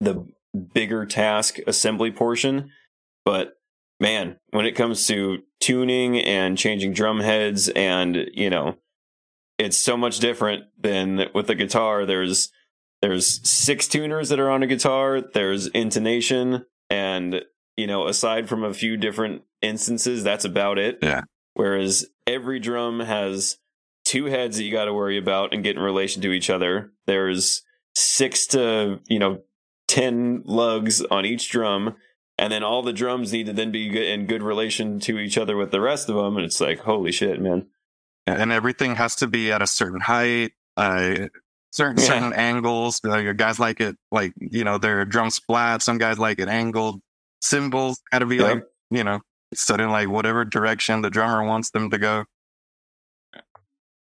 [0.00, 0.26] the
[0.72, 2.72] bigger task assembly portion.
[3.24, 3.58] But
[4.00, 8.74] man, when it comes to tuning and changing drum heads and, you know,
[9.56, 12.04] it's so much different than with the guitar.
[12.06, 12.50] There's,
[13.02, 15.20] there's six tuners that are on a guitar.
[15.20, 17.44] There's intonation and,
[17.76, 20.98] you know, aside from a few different instances, that's about it.
[21.02, 21.22] Yeah.
[21.54, 23.58] Whereas every drum has
[24.04, 26.92] two heads that you got to worry about and get in relation to each other.
[27.06, 27.62] There's
[27.94, 29.42] six to, you know,
[29.88, 31.96] 10 lugs on each drum.
[32.36, 35.56] And then all the drums need to then be in good relation to each other
[35.56, 36.36] with the rest of them.
[36.36, 37.66] And it's like, holy shit, man.
[38.26, 41.28] and everything has to be at a certain height, uh,
[41.70, 42.08] certain Yeah.
[42.08, 43.00] certain angles.
[43.04, 45.82] Like guys like it, like you know, their drum splat.
[45.82, 47.00] Some guys like it angled.
[47.44, 48.42] Cymbals got to be Yeah.
[48.44, 49.20] like you know,
[49.54, 52.24] set in like whatever direction the drummer wants them to go.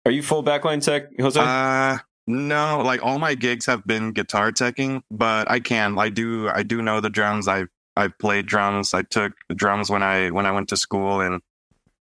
[0.07, 1.39] Are you full backline tech, Jose?
[1.41, 6.49] Uh, no, like all my gigs have been guitar teching, but I can, I do,
[6.49, 7.49] I do know the drums.
[7.49, 8.95] I've, I've played drums.
[8.95, 11.21] I took drums when I, when I went to school.
[11.21, 11.41] And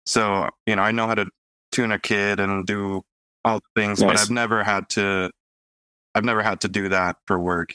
[0.05, 1.27] so, you know, I know how to
[1.71, 3.03] tune a kid and do
[3.45, 5.29] all the things, but I've never had to,
[6.15, 7.73] I've never had to do that for work.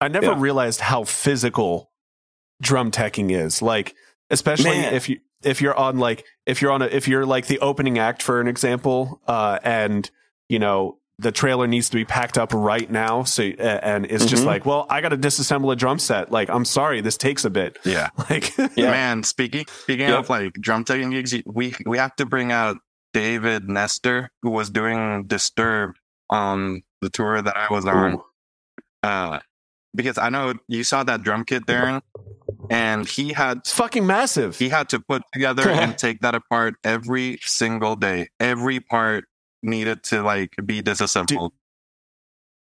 [0.00, 0.34] I never Yeah.
[0.40, 1.90] realized how physical
[2.62, 3.62] drum teching is.
[3.62, 3.94] Like,
[4.30, 4.94] especially Man.
[4.94, 7.98] if you if you're on like if you're on a if you're like the opening
[7.98, 10.10] act for an example, uh, and
[10.48, 13.24] you know the trailer needs to be packed up right now.
[13.24, 14.46] So uh, and it's just Mhm.
[14.46, 16.30] like, well, I got to disassemble a drum set.
[16.30, 17.76] Like, I'm sorry, this takes a bit.
[17.84, 18.10] Yeah.
[18.30, 18.90] Like, Yeah.
[18.92, 20.18] Man, speaking, speaking Yep.
[20.18, 22.76] of like drum teching gigs, we, we have to bring out
[23.14, 25.98] David Nestor, who was doing Disturbed
[26.30, 28.14] on the tour that I was on.
[28.14, 28.24] Ooh.
[29.02, 29.40] uh,
[29.94, 32.02] because I know you saw that drum kit, Darren,
[32.70, 34.58] and he had it's fucking massive.
[34.58, 38.28] he had to put together and take that apart every single day.
[38.40, 39.24] Every part
[39.62, 41.52] needed to like be disassembled.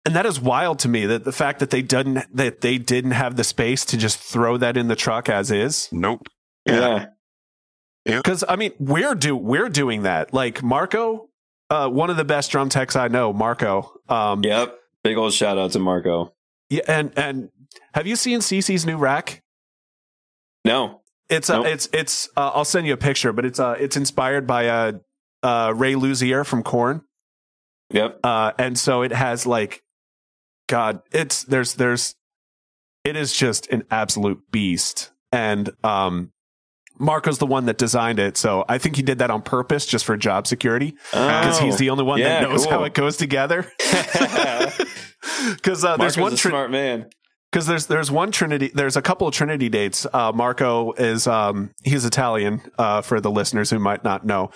[0.05, 3.11] and that is wild to me that the fact that they didn't that they didn't
[3.11, 5.89] have the space to just throw that in the truck as is.
[5.91, 6.27] nope.
[6.65, 7.07] Yeah.
[8.05, 10.31] Because I mean, we're do we're doing that.
[10.33, 11.29] Like Marco,
[11.71, 13.99] uh, one of the best drum techs I know, Marco.
[14.07, 14.77] Um, Yep.
[15.03, 16.31] Big old shout out to Marco.
[16.69, 17.49] Yeah, and and
[17.93, 19.41] have you seen CC's new rack?
[20.63, 21.01] No.
[21.29, 21.67] It's uh, Nope.
[21.67, 22.29] it's it's.
[22.37, 24.91] Uh, I'll send you a picture, but it's uh, it's inspired by uh,
[25.41, 27.01] uh, Ray Luzier from Korn.
[27.91, 28.19] Yep.
[28.23, 29.83] uh, and so it has like
[30.67, 32.15] god it's there's there's
[33.03, 36.31] it is just an absolute beast and um
[36.97, 40.05] marco's the one that designed it so i think he did that on purpose just
[40.05, 42.71] for job security because he's the only one yeah, that knows cool.
[42.71, 43.71] how it goes together
[45.55, 47.09] because uh, there's one tri- smart man.
[47.51, 50.05] because there's there's one Trinity there's a couple of Trinity dates.
[50.11, 54.51] Uh, Marco is um he's Italian uh, for the listeners who might not know,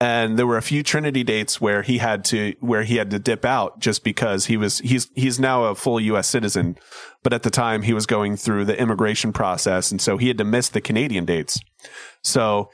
[0.00, 3.18] and there were a few Trinity dates where he had to where he had to
[3.18, 6.28] dip out just because he was he's he's now a full U.S.
[6.28, 6.76] citizen,
[7.22, 10.38] but at the time he was going through the immigration process, and so he had
[10.38, 11.60] to miss the Canadian dates.
[12.24, 12.68] So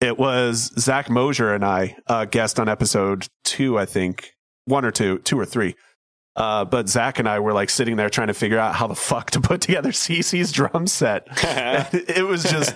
[0.00, 4.32] it was Zach Mosier and I uh, guest on episode two, I think
[4.64, 5.74] one or two, two or three.
[6.40, 8.94] Uh, but Zach and I were like sitting there trying to figure out how the
[8.94, 11.26] fuck to put together CC's drum set.
[11.42, 12.74] it was just,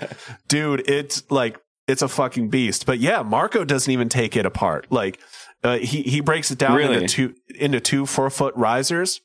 [0.49, 2.85] dude, it's like it's a fucking beast.
[2.85, 4.89] But yeah, Marco doesn't even take it apart.
[4.91, 5.19] Like
[5.63, 6.97] uh, he he breaks it down Really?
[7.05, 9.23] into two into two four foot risers,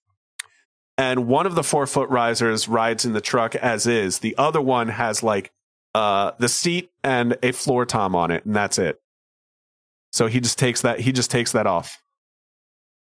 [0.97, 4.19] and one of the four foot risers rides in the truck as is.
[4.19, 5.51] The other one has like
[5.93, 9.01] uh the seat and a floor tom on it, and that's it.
[10.13, 12.01] So he just takes that he just takes that off.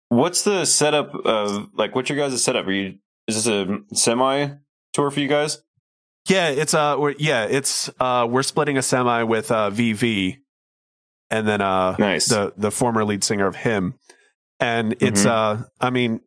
[0.09, 1.95] What's the setup of like?
[1.95, 2.65] What's your guys' setup?
[2.67, 2.95] Are you
[3.27, 4.49] is this a semi
[4.93, 5.61] tour for you guys?
[6.27, 10.37] Yeah, it's uh, we're, yeah, it's uh, we're splitting a semi with uh VV,
[11.29, 12.25] and then uh, Nice.
[12.27, 13.95] the the former lead singer of HIM,
[14.59, 15.29] and it's Mhm.
[15.61, 16.21] uh, I mean,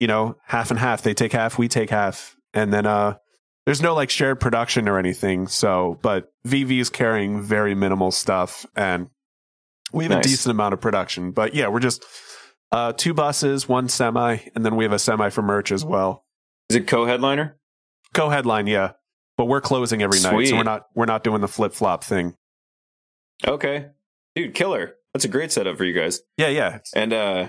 [0.00, 1.02] you know, half and half.
[1.02, 3.16] They take half, we take half, and then uh,
[3.66, 5.46] there's no like shared production or anything.
[5.48, 9.08] So, but VV is carrying very minimal stuff, and
[9.92, 11.32] we have a decent amount of production.
[11.32, 12.04] But yeah, we're just
[12.72, 16.24] uh, two buses, one semi, and then we have a semi for merch as well.
[16.70, 17.56] Is it co-headliner?
[18.14, 18.92] Co-headline, yeah.
[19.36, 22.36] But we're closing every night, so we're not we're not doing the flip flop thing.
[23.46, 23.86] Okay,
[24.34, 24.94] dude, killer.
[25.14, 26.20] That's a great setup for you guys.
[26.36, 26.78] Yeah, yeah.
[26.94, 27.48] And uh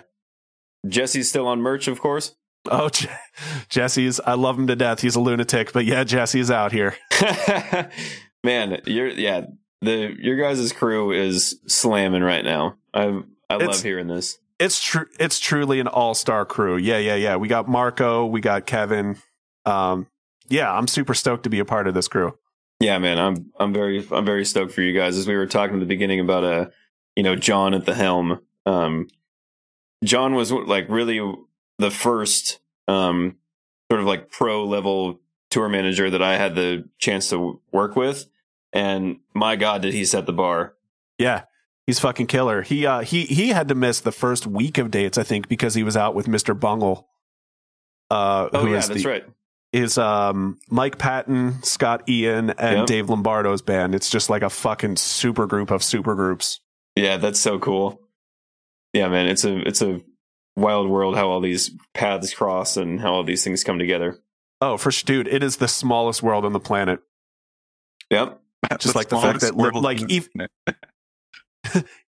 [0.88, 2.36] Jesse's still on merch, of course.
[2.72, 3.10] Oh, Je-
[3.70, 4.20] Jesse's.
[4.26, 5.02] I love him to death.
[5.02, 6.96] He's a lunatic, but yeah, Jesse's out here.
[8.44, 9.46] Man, you're yeah.
[9.82, 12.78] The your guys' crew is slamming right now.
[12.94, 14.38] I I It's- love hearing this.
[14.63, 15.08] It's true.
[15.19, 16.78] It's truly an all star crew.
[16.78, 17.36] Yeah, yeah, yeah.
[17.36, 18.26] We got Marco.
[18.26, 19.17] We got Kevin.
[19.65, 20.08] Um,
[20.47, 22.38] yeah, I'm super stoked to be a part of this crew.
[22.80, 25.17] Yeah, man, I'm I'm very I'm very stoked for you guys.
[25.17, 26.65] As we were talking at the beginning about uh,
[27.17, 28.39] you know, John at the helm.
[28.65, 29.10] Um,
[30.02, 31.19] John was like really
[31.78, 33.36] the first um
[33.91, 38.28] sort of like pro level tour manager that I had the chance to work with,
[38.71, 40.76] and my God, did he set the bar?
[41.17, 41.43] Yeah,
[41.88, 42.62] he's fucking killer.
[42.62, 45.74] He uh he he had to miss the first week of dates, I think, because
[45.76, 46.58] he was out with Mr.
[46.60, 47.08] Bungle.
[48.12, 49.26] Uh, Oh who yeah, is that's the, right.
[49.72, 52.86] is um Mike Patton, Scott Ian, and Yep.
[52.88, 53.96] Dave Lombardo's band.
[53.96, 56.60] It's just like a fucking super group of super groups.
[56.96, 58.00] Yeah, that's so cool.
[58.93, 60.02] Yeah, man, it's a it's a
[60.56, 64.19] wild world how all these paths cross and how all these things come together.
[64.62, 67.00] Oh, for sh- dude, it is the smallest world on the planet.
[68.12, 68.39] Yep.
[68.80, 70.30] Just like the fact that, li- like, ev-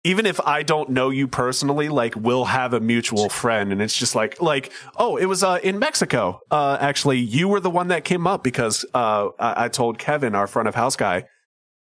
[0.04, 3.96] Even if I don't know you personally, like we'll have a mutual friend, and it's
[3.96, 6.40] just like, like, oh, it was uh, in Mexico.
[6.50, 10.34] Uh, actually, you were the one that came up because uh, I-, I told Kevin,
[10.34, 11.24] our front of house guy,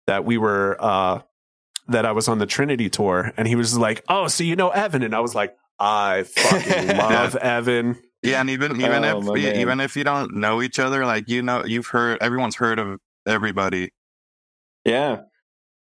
[0.08, 1.22] that we were uh,
[1.90, 4.70] that I was on the Trinity tour, and he was like, oh, so you know
[4.70, 7.98] Evan, and I was like, I fucking love Evan.
[8.24, 9.56] Yeah, and even even Oh, my if man.
[9.58, 13.00] even if you don't know each other, like you know, you've heard everyone's heard of
[13.28, 13.92] everybody.
[14.86, 15.22] Yeah.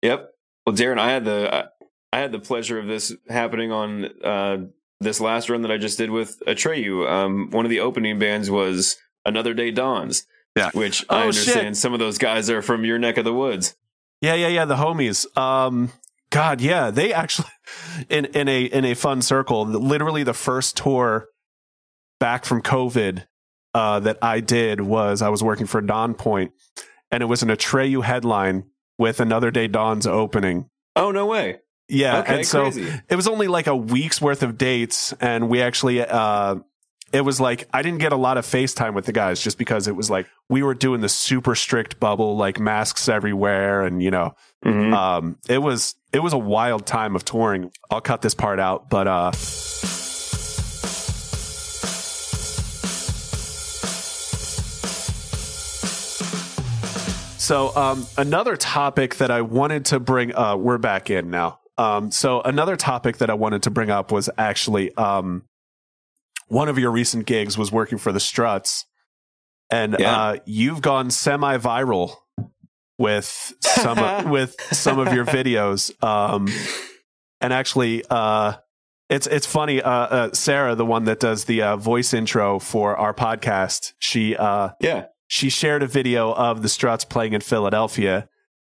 [0.03, 0.31] Yep.
[0.67, 1.71] Well, Darren, I had the
[2.15, 4.59] I- had the pleasure of this happening on uh,
[5.01, 7.09] this last run that I just did with Atreyu.
[7.11, 10.27] Um, one of the opening bands was Another Day Dawns.
[10.57, 10.71] Yeah.
[10.73, 11.27] Which Oh, I shit.
[11.49, 13.75] understand some of those guys are from your neck of the woods.
[14.21, 14.65] Yeah, yeah, yeah.
[14.65, 15.27] The homies.
[15.37, 15.91] Um,
[16.31, 16.91] God, yeah.
[16.91, 17.49] They actually,
[18.09, 21.27] in in a in a fun circle, literally the first tour
[22.21, 23.27] back from COVID
[23.75, 26.53] uh, that I did was I was working for Dawn Point,
[27.11, 28.65] and it was an Atreyu headline
[28.97, 30.71] with Another Day Dawn's opening.
[30.97, 31.59] Oh no way!
[31.89, 32.89] Yeah, okay, and so crazy.
[33.09, 36.01] it was only like a week's worth of dates, and we actually.
[36.03, 36.57] Uh,
[37.13, 39.87] it was like I didn't get a lot of FaceTime with the guys just because
[39.87, 44.11] it was like we were doing the super strict bubble, like masks everywhere, and you
[44.11, 44.93] know, Mhm.
[44.95, 47.71] um, it was it was a wild time of touring.
[47.91, 49.31] I'll cut this part out, but uh,
[57.39, 60.35] so um, another topic that I wanted to bring.
[60.35, 61.59] Uh, we're back in now.
[61.77, 65.43] Um, so another topic that I wanted to bring up was actually um,
[66.49, 68.85] one of your recent gigs was working for the Struts,
[69.71, 70.17] and Yeah.
[70.21, 72.15] uh, you've gone semi-viral
[72.99, 75.91] with some with some of your videos.
[76.03, 76.49] Um,
[77.41, 78.55] and actually, uh,
[79.11, 79.83] it's it's funny.
[79.83, 84.37] Uh, uh, Sarah, the one that does the uh, voice intro for our podcast, she
[84.37, 85.07] uh, yeah.
[85.27, 88.29] she shared a video of the Struts playing in Philadelphia,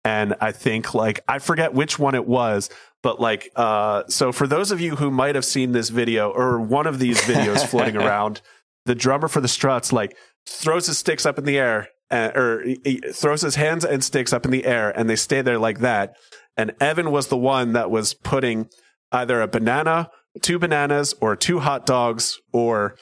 [0.05, 2.68] and I think like I forget which one it was,
[3.03, 6.61] but like uh, so for those of you who might have seen this video or
[6.61, 8.40] one of these videos floating around,
[8.86, 11.88] the drummer for the Struts like throws his sticks up in the air.
[12.11, 15.42] Uh, or he, throws his hands and sticks up in the air and they stay
[15.42, 16.16] there like that.
[16.57, 18.70] And Evan was the one that was putting
[19.12, 22.96] either a banana, two bananas, or two hot dogs, or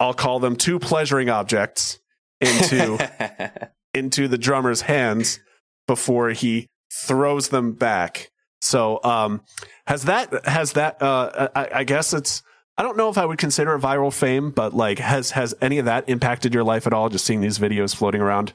[0.00, 1.98] I'll call them two pleasuring objects
[2.40, 5.40] into into the drummer's hands
[5.86, 8.30] before he throws them back.
[8.64, 9.42] So, um,
[9.86, 11.02] has that has that?
[11.02, 12.42] Uh, I, I guess it's
[12.78, 15.78] I don't know if I would consider it viral fame, but like, has has any
[15.78, 17.08] of that impacted your life at all?
[17.08, 18.54] Just seeing these videos floating around.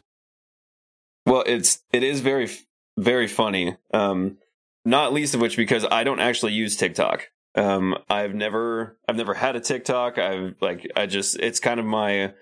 [1.26, 2.50] Well, it's it is very
[2.98, 3.78] very funny.
[3.94, 4.38] Um,
[4.84, 7.30] not least of which because I don't actually use TikTok.
[7.54, 10.18] Um, I've never I've never had a TikTok.
[10.18, 12.34] I've like I just it's kind of my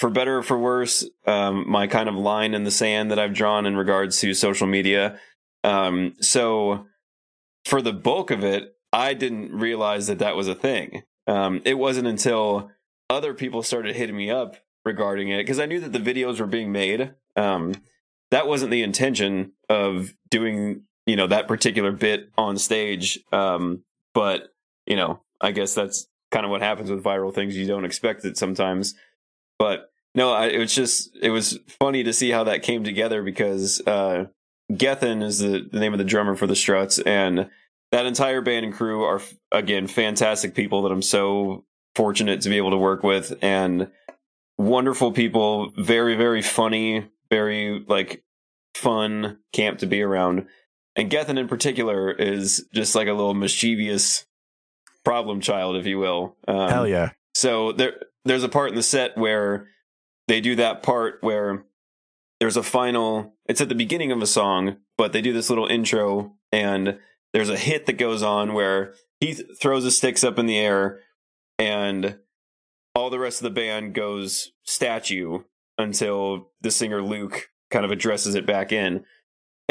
[0.00, 3.34] for better or for worse, um, my kind of line in the sand that I've
[3.34, 5.20] drawn in regards to social media.
[5.62, 6.86] Um, so
[7.64, 11.02] for the bulk of it, I didn't realize that that was a thing.
[11.26, 12.70] Um, it wasn't until
[13.10, 16.46] other people started hitting me up regarding it because I knew that the videos were
[16.46, 17.14] being made.
[17.36, 17.74] Um,
[18.30, 23.20] that wasn't the intention of doing, you know, that particular bit on stage.
[23.32, 24.54] Um, but
[24.86, 27.56] you know, I guess that's kind of what happens with viral things.
[27.56, 28.94] You don't expect it sometimes.
[29.58, 33.22] But no, I, it was just it was funny to see how that came together
[33.22, 34.26] because uh,
[34.76, 37.48] Gethin is the, the name of the drummer for the Struts, and
[37.92, 39.20] that entire band and crew are
[39.52, 41.64] again fantastic people that I'm so
[41.94, 43.90] fortunate to be able to work with, and
[44.58, 48.22] wonderful people, very very funny, very like
[48.74, 50.46] fun camp to be around.
[50.96, 54.26] And Gethin in particular is just like a little mischievous
[55.04, 56.36] problem child, if you will.
[56.46, 57.10] Um, Hell yeah!
[57.34, 57.94] So there
[58.24, 59.68] there's a part in the set where
[60.28, 61.64] they do that part where
[62.44, 65.66] there's a final it's at the beginning of a song but they do this little
[65.66, 66.98] intro and
[67.32, 70.58] there's a hit that goes on where he th- throws his sticks up in the
[70.58, 71.00] air
[71.58, 72.18] and
[72.94, 75.38] all the rest of the band goes statue
[75.78, 79.02] until the singer luke kind of addresses it back in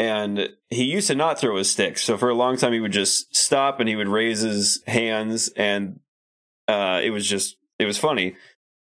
[0.00, 2.90] and he used to not throw his sticks so for a long time he would
[2.90, 6.00] just stop and he would raise his hands and
[6.66, 8.34] uh, it was just it was funny.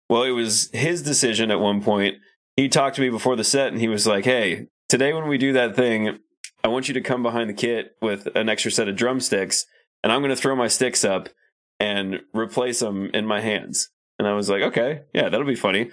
[0.09, 2.17] Well, it was his decision at one point.
[2.57, 5.37] He talked to me before the set and he was like, Hey, today when we
[5.37, 6.17] do that thing,
[6.63, 9.67] I want you to come behind the kit with an extra set of drumsticks
[10.03, 11.29] and I'm going to throw my sticks up
[11.79, 13.89] and replace them in my hands.
[14.17, 15.91] And I was like, okay, yeah, that'll be funny.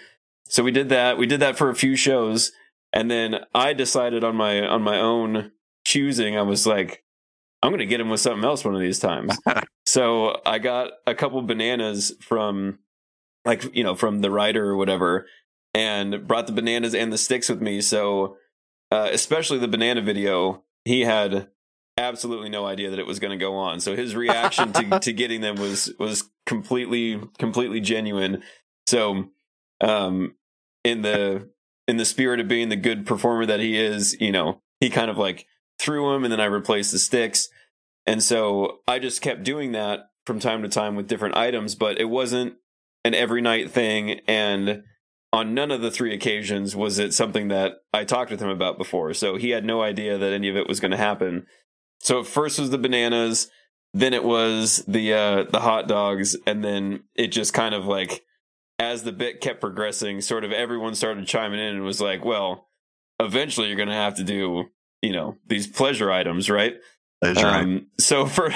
[0.48, 1.18] So we did that.
[1.18, 2.52] We did that for a few shows.
[2.92, 5.52] And then I decided on my, on my own
[5.84, 7.04] choosing, I was like,
[7.62, 9.36] I'm going to get him with something else one of these times.
[9.86, 12.78] so I got a couple bananas from
[13.44, 15.26] like, you know, from the writer or whatever
[15.74, 17.80] and brought the bananas and the sticks with me.
[17.80, 18.36] So,
[18.90, 21.48] uh, especially the banana video, he had
[21.98, 23.80] absolutely no idea that it was going to go on.
[23.80, 28.42] So his reaction to, to getting them was, was completely, completely genuine.
[28.86, 29.30] So,
[29.80, 30.34] um,
[30.84, 31.48] in the,
[31.88, 35.10] in the spirit of being the good performer that he is, you know, he kind
[35.10, 35.46] of like
[35.78, 37.48] threw them and then I replaced the sticks.
[38.06, 41.98] And so I just kept doing that from time to time with different items, but
[41.98, 42.54] it wasn't
[43.04, 44.20] an every night thing.
[44.26, 44.84] And
[45.34, 48.78] on none of the three occasions was it something that I talked with him about
[48.78, 49.12] before.
[49.14, 51.46] So he had no idea that any of it was going to happen.
[51.98, 53.50] So at first was the bananas,
[53.92, 58.22] then it was the uh, the hot dogs, and then it just kind of like
[58.78, 62.68] as the bit kept progressing, sort of everyone started chiming in and was like, "Well,
[63.18, 64.66] eventually you're going to have to do
[65.02, 66.74] you know these pleasure items, right?"
[67.22, 67.46] Pleasure.
[67.46, 68.52] Um, so for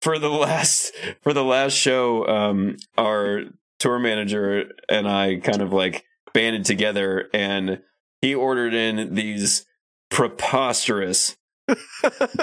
[0.00, 3.44] for the last for the last show, um, our
[3.78, 7.80] tour manager and I kind of like banded together, and
[8.20, 9.64] he ordered in these
[10.10, 11.36] preposterous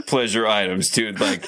[0.07, 1.19] pleasure items, dude.
[1.19, 1.45] Like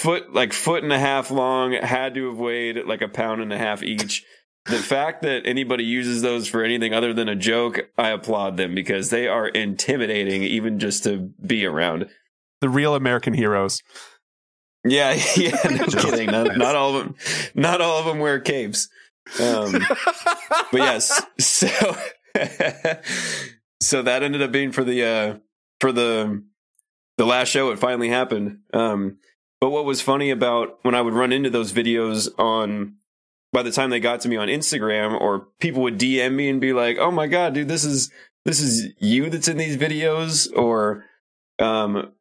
[0.00, 3.52] foot, like foot and a half long, had to have weighed like a pound and
[3.52, 4.24] a half each
[4.68, 8.74] the fact that anybody uses those for anything other than a joke, I applaud them
[8.74, 12.06] because they are intimidating even just to be around.
[12.60, 13.82] The real American heroes.
[14.88, 16.30] Yeah, yeah, no kidding.
[16.30, 17.14] Not, not, all of them.
[17.54, 18.88] Not all of them wear capes.
[19.40, 19.72] Um,
[20.72, 21.68] but yes, so
[23.80, 25.38] so that ended up being for the uh,
[25.80, 26.42] for the
[27.18, 27.70] the last show.
[27.70, 28.60] It finally happened.
[28.72, 29.18] Um,
[29.60, 32.94] but what was funny about when I would run into those videos on
[33.52, 36.60] by the time they got to me on Instagram or people would DM me and
[36.60, 38.10] be like, "Oh my god, dude, this is
[38.44, 41.04] this is you that's in these videos," or
[41.58, 42.12] um,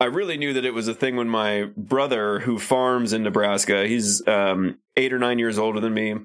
[0.00, 3.86] I really knew that it was a thing when my brother, who farms in Nebraska,
[3.86, 6.16] he's um, eight or nine years older than me,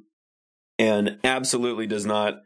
[0.77, 2.41] and absolutely does not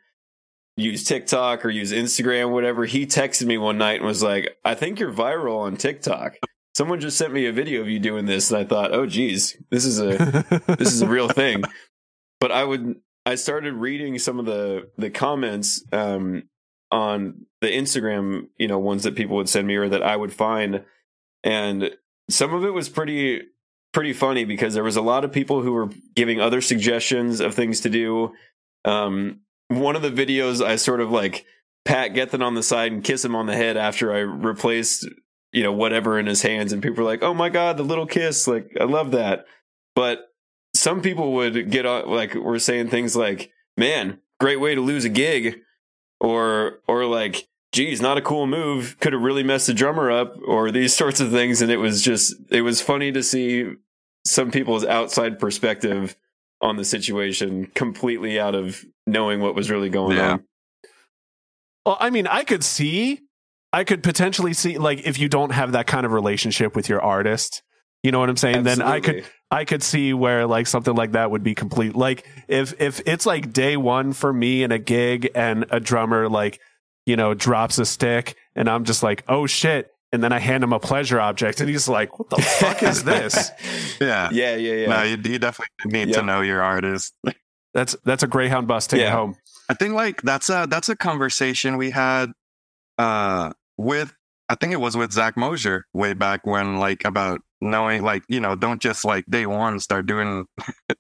[0.76, 2.86] use TikTok or use Instagram, whatever.
[2.86, 6.36] He texted me one night and was like, "I think you're viral on TikTok."
[6.76, 9.58] someone just sent me a video of you doing this and i thought oh geez
[9.70, 11.64] this is a this is a real thing
[12.40, 12.96] but i would
[13.26, 16.44] i started reading some of the the comments um
[16.92, 20.34] on the instagram you know ones that people would send me or that i would
[20.34, 20.84] find
[21.44, 21.92] and
[22.30, 23.42] some of it was pretty
[23.94, 27.54] pretty funny because there was a lot of people who were giving other suggestions of
[27.54, 28.34] things to do
[28.86, 31.46] um one of the videos i sort of like
[31.86, 35.08] pat Gethin on the side and kiss him on the head after I replaced
[35.52, 38.08] you know whatever in his hands, and people are like, "Oh my god, the little
[38.08, 39.46] kiss!" Like I love that.
[39.96, 40.28] But
[40.74, 45.06] some people would get on like we're saying things like, "Man, great way to lose
[45.06, 45.60] a gig,"
[46.20, 48.96] or or like, "Geez, not a cool move.
[49.02, 51.62] Could have really messed the drummer up," or these sorts of things.
[51.62, 53.74] And it was just it was funny to see
[54.26, 56.16] some people's outside perspective
[56.62, 60.32] on the situation, completely out of knowing what was really going Yeah.
[60.34, 60.44] on.
[61.86, 63.20] Well, I mean, I could see,
[63.74, 67.02] I could potentially see, like, if you don't have that kind of relationship with your
[67.02, 67.62] artist,
[68.02, 68.64] you know what I'm saying?
[68.64, 71.96] Then I could, I could see where like something like that would be complete.
[71.96, 76.30] Like, if if it's like day one for me in a gig and a drummer
[76.30, 76.62] like,
[77.06, 80.64] you know, drops a stick and I'm just like, oh shit, and then I hand
[80.64, 83.52] him a pleasure object and he's like, what the fuck is this?
[84.02, 84.30] Yeah.
[84.32, 84.88] Yeah, yeah, yeah.
[84.88, 87.14] No, you, you definitely need to know your artist.
[87.74, 89.12] That's that's a Greyhound bus ticket Yeah.
[89.16, 89.36] home.
[89.70, 92.32] I think like that's a that's a conversation we had
[92.98, 94.14] uh with
[94.50, 98.40] I think it was with Zach Mosier way back when like about knowing like you
[98.40, 100.46] know don't just like day one start doing
[100.90, 100.96] you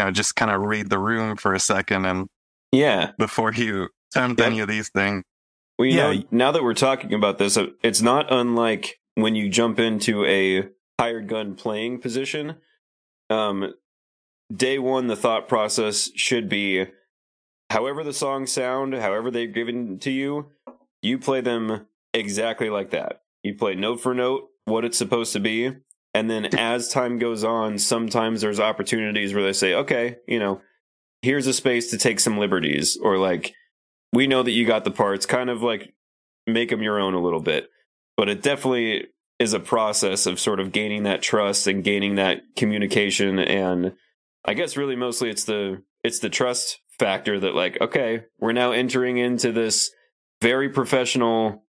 [0.00, 2.28] know just kind of read the room for a second and
[2.72, 3.12] yeah.
[3.18, 4.46] before you attempt Yep.
[4.46, 5.22] any of these things.
[5.78, 6.12] Well, you Yeah.
[6.12, 10.24] know, now that we're talking about this, uh, it's not unlike when you jump into
[10.24, 10.68] a
[11.00, 12.56] hired gun playing position.
[13.30, 13.74] Um,
[14.54, 16.86] day one, the thought process should be
[17.70, 20.50] however the songs sound, however they're given to you,
[21.02, 23.22] you play them exactly like that.
[23.44, 25.72] You play note for note what it's supposed to be.
[26.14, 30.60] And then as time goes on, sometimes there's opportunities where they say, okay, you know,
[31.22, 33.54] here's a space to take some liberties or like,
[34.12, 35.94] we know that you got the parts, kind of like
[36.46, 37.68] make them your own a little bit.
[38.16, 39.06] But it definitely
[39.38, 43.92] is a process of sort of gaining that trust and gaining that communication and
[44.44, 48.72] I guess really mostly it's the it's the trust factor that like okay, we're now
[48.72, 49.90] entering into this
[50.40, 51.64] very professional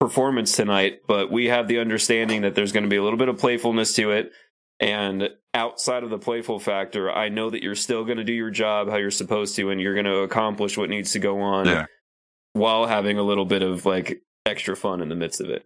[0.00, 3.28] performance tonight, but we have the understanding that there's going to be a little bit
[3.28, 4.32] of playfulness to it
[4.80, 8.50] and outside of the playful factor, I know that you're still going to do your
[8.50, 11.66] job how you're supposed to and you're going to accomplish what needs to go on
[11.66, 11.86] Yeah.
[12.52, 15.64] while having a little bit of like extra fun in the midst of it.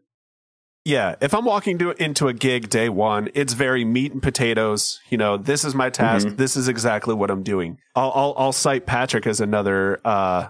[0.87, 5.01] Yeah, if I'm walking to, into a gig day one, it's very meat and potatoes.
[5.09, 6.27] You know, this is my task.
[6.29, 6.37] Mhm.
[6.37, 7.79] This is exactly what I'm doing.
[7.95, 10.49] I'll, I'll I'll cite Patrick as another uh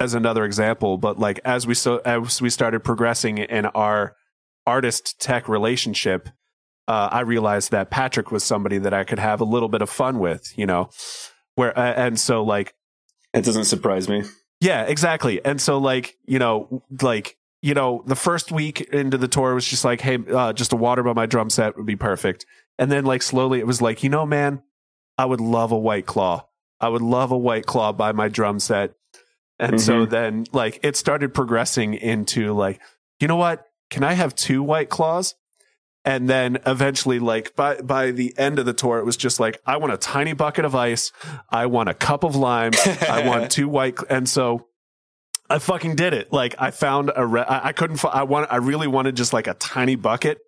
[0.00, 0.98] as another example.
[0.98, 4.16] But like as we so as we started progressing in our
[4.66, 6.30] artist tech relationship,
[6.88, 9.90] uh, I realized that Patrick was somebody that I could have a little bit of
[9.90, 10.52] fun with.
[10.56, 10.90] You know,
[11.54, 12.74] where uh, and so like
[13.32, 14.22] It doesn't surprise me.
[14.60, 15.44] yeah, exactly.
[15.44, 19.66] And so like, you know, like, you know, the first week into the tour was
[19.66, 22.46] just like, hey, uh, just a water by my drum set would be perfect.
[22.78, 24.62] And then like slowly it was like, you know, man,
[25.16, 26.46] I would love a white claw.
[26.80, 28.94] I would love a white claw by my drum set.
[29.58, 32.80] And so then like it started progressing into like,
[33.20, 33.64] you know what?
[33.88, 35.34] Can I have two white claws?
[36.06, 39.60] And then eventually, like by by the end of the tour, it was just like,
[39.66, 41.12] I want a tiny bucket of ice,
[41.48, 42.78] I want a cup of limes,
[43.08, 44.66] I want two white, and so
[45.48, 46.30] I fucking did it.
[46.32, 49.46] Like I found a, re- I, I couldn't, I want, I really wanted just like
[49.46, 50.38] a tiny bucket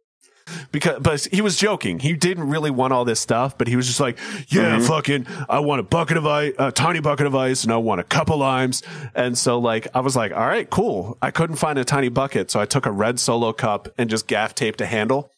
[0.72, 1.98] because, but he was joking.
[1.98, 4.16] He didn't really want all this stuff, but he was just like,
[4.48, 4.86] yeah, Mhm.
[4.86, 8.00] fucking, I want a bucket of ice, a tiny bucket of ice, and I want
[8.00, 8.82] a couple limes.
[9.14, 11.18] And so like, I was like, all right, cool.
[11.20, 12.50] I couldn't find a tiny bucket.
[12.50, 15.30] So I took a red solo cup and just gaff taped a handle.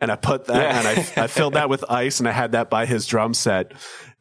[0.00, 0.78] And I put that Yeah.
[0.78, 3.72] and I, I filled that with ice and I had that by his drum set.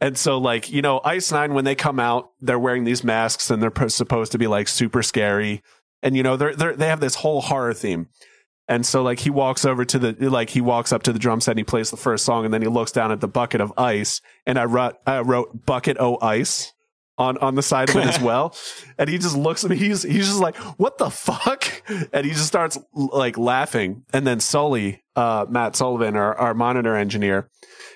[0.01, 3.49] And so like, you know, Ice Nine, when they come out, they're wearing these masks
[3.49, 5.61] and they're supposed to be like super scary.
[6.03, 8.07] And you know, they're, they're, they have this whole horror theme.
[8.67, 11.39] And so like he walks over to the, like he walks up to the drum
[11.41, 13.61] set and he plays the first song and then he looks down at the bucket
[13.61, 16.73] of ice and I wrote, I wrote bucket o ice
[17.17, 18.55] on, on the side of it as well.
[18.97, 19.77] And he just looks at me.
[19.77, 21.63] He's, he's just like, what the fuck?
[22.11, 24.03] And he just starts like laughing.
[24.13, 27.49] And then Sully, uh, Matt Sullivan, our, our monitor engineer,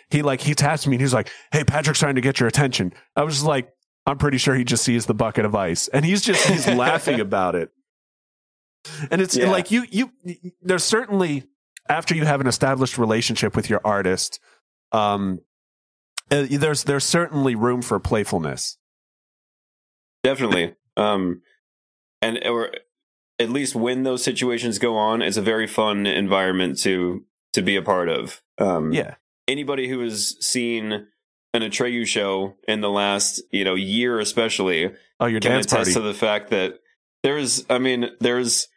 [0.10, 2.94] he like, he taps me and he's like, Hey, Patrick's trying to get your attention.
[3.16, 3.70] I was just like,
[4.06, 7.20] I'm pretty sure he just sees the bucket of ice and he's just, he's laughing
[7.20, 7.70] about it.
[9.12, 9.52] And it's Yeah.
[9.52, 10.12] like you, you,
[10.62, 11.44] there's certainly
[11.90, 14.40] after you have an established relationship with your artist,
[14.92, 15.40] um,
[16.32, 18.78] uh, there's there's certainly room for playfulness.
[20.24, 20.76] Definitely.
[20.98, 21.42] Um,
[22.22, 22.72] and or
[23.40, 27.76] at least when those situations go on, it's a very fun environment to to be
[27.76, 28.42] a part of.
[28.58, 29.16] Um, Yeah,
[29.48, 31.08] anybody who has seen
[31.54, 35.78] an Atreyu show in the last you know year, especially, oh, your can dance attest
[35.78, 35.94] party.
[35.94, 36.80] to the fact that
[37.24, 37.66] there's.
[37.70, 38.68] I mean, there's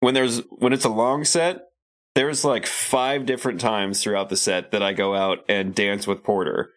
[0.00, 1.66] when there's when it's a long set.
[2.16, 6.24] There's like five different times throughout the set that I go out and dance with
[6.24, 6.72] Porter,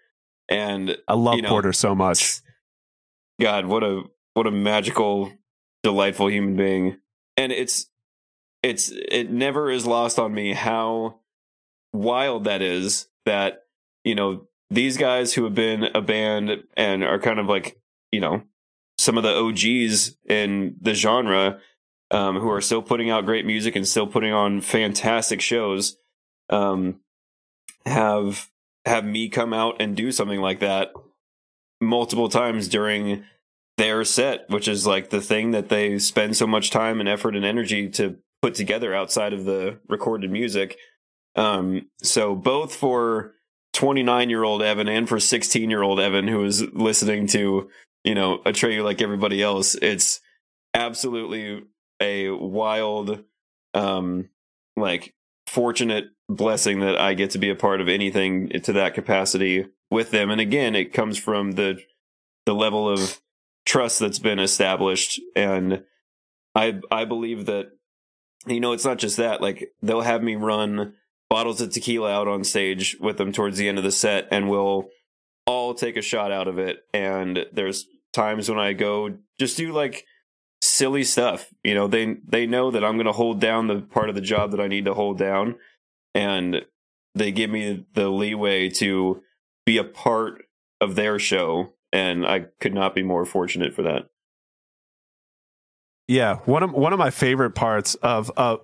[0.47, 2.42] and I love you know, Porter so much.
[3.39, 4.03] God, what a
[4.33, 5.31] what a magical,
[5.83, 6.97] delightful human being.
[7.37, 7.87] And it's
[8.61, 11.19] it's it never is lost on me how
[11.91, 13.63] wild that is that
[14.03, 17.79] you know these guys who have been a band and are kind of like
[18.11, 18.41] you know
[18.97, 21.59] some of the OGs in the genre
[22.11, 25.97] um, who are still putting out great music and still putting on fantastic shows
[26.49, 26.99] um,
[27.85, 28.49] have
[28.85, 30.93] have me come out and do something like that
[31.83, 33.23] multiple times during
[33.77, 37.35] their set, which is like the thing that they spend so much time and effort
[37.35, 40.77] and energy to put together outside of the recorded music.
[41.35, 43.33] Um, so both for
[43.73, 47.69] 29 year old Evan and for 16 year old Evan, who is listening to,
[48.03, 50.21] you know, a Atreyu like everybody else, it's
[50.73, 51.63] absolutely
[51.99, 53.23] a wild,
[53.73, 54.29] um,
[54.75, 55.15] like
[55.53, 60.09] fortunate blessing that I get to be a part of anything to that capacity with
[60.09, 60.31] them.
[60.31, 61.79] And again, it comes from the
[62.45, 63.21] the level of
[63.65, 65.21] trust that's been established.
[65.35, 65.83] And
[66.55, 67.67] I I believe that
[68.47, 69.41] you know it's not just that.
[69.41, 70.95] Like they'll have me run
[71.29, 74.49] bottles of tequila out on stage with them towards the end of the set, and
[74.49, 74.89] we'll
[75.45, 76.77] all take a shot out of it.
[76.95, 80.05] And there's times when I go just do like
[80.73, 81.53] silly stuff.
[81.63, 84.21] You know, they they know that I'm going to hold down the part of the
[84.21, 85.55] job that I need to hold down,
[86.13, 86.65] and
[87.15, 89.21] they give me the leeway to
[89.65, 90.45] be a part
[90.81, 94.09] of their show, and I could not be more fortunate for that.
[96.07, 98.57] Yeah, one of one of my favorite parts of uh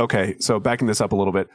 [0.00, 1.48] okay, so backing this up a little bit.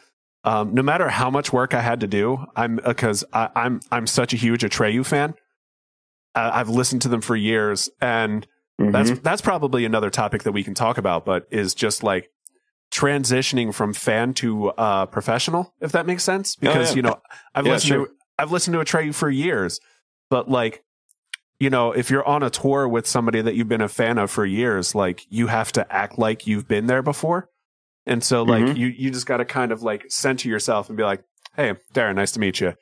[0.43, 4.07] Um, no matter how much work I had to do, I'm because I, I'm I'm
[4.07, 5.35] such a huge Atreyu fan.
[6.33, 8.47] Uh, I've listened to them for years, and
[8.79, 8.91] mm-hmm.
[8.91, 11.25] that's that's probably another topic that we can talk about.
[11.25, 12.29] But is just like
[12.91, 16.55] transitioning from fan to uh, professional, if that makes sense.
[16.55, 16.95] Because oh, yeah.
[16.95, 17.21] you know
[17.53, 18.05] I've yeah, listened sure.
[18.07, 19.79] to I've listened to a Atreyu for years,
[20.29, 20.83] but like
[21.59, 24.29] you know, if you're on a tour with somebody that you've been a fan of
[24.29, 27.49] for years, like you have to act like you've been there before.
[28.05, 28.77] And so like mm-hmm.
[28.77, 31.23] you you just got to kind of like center yourself and be like,
[31.55, 32.73] "Hey, Darren, nice to meet you."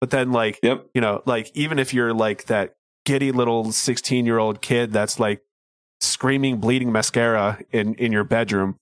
[0.00, 0.86] But then like, yep.
[0.94, 5.42] you know, like even if you're like that giddy little 16-year-old kid that's like
[6.00, 8.78] screaming bleeding mascara in in your bedroom,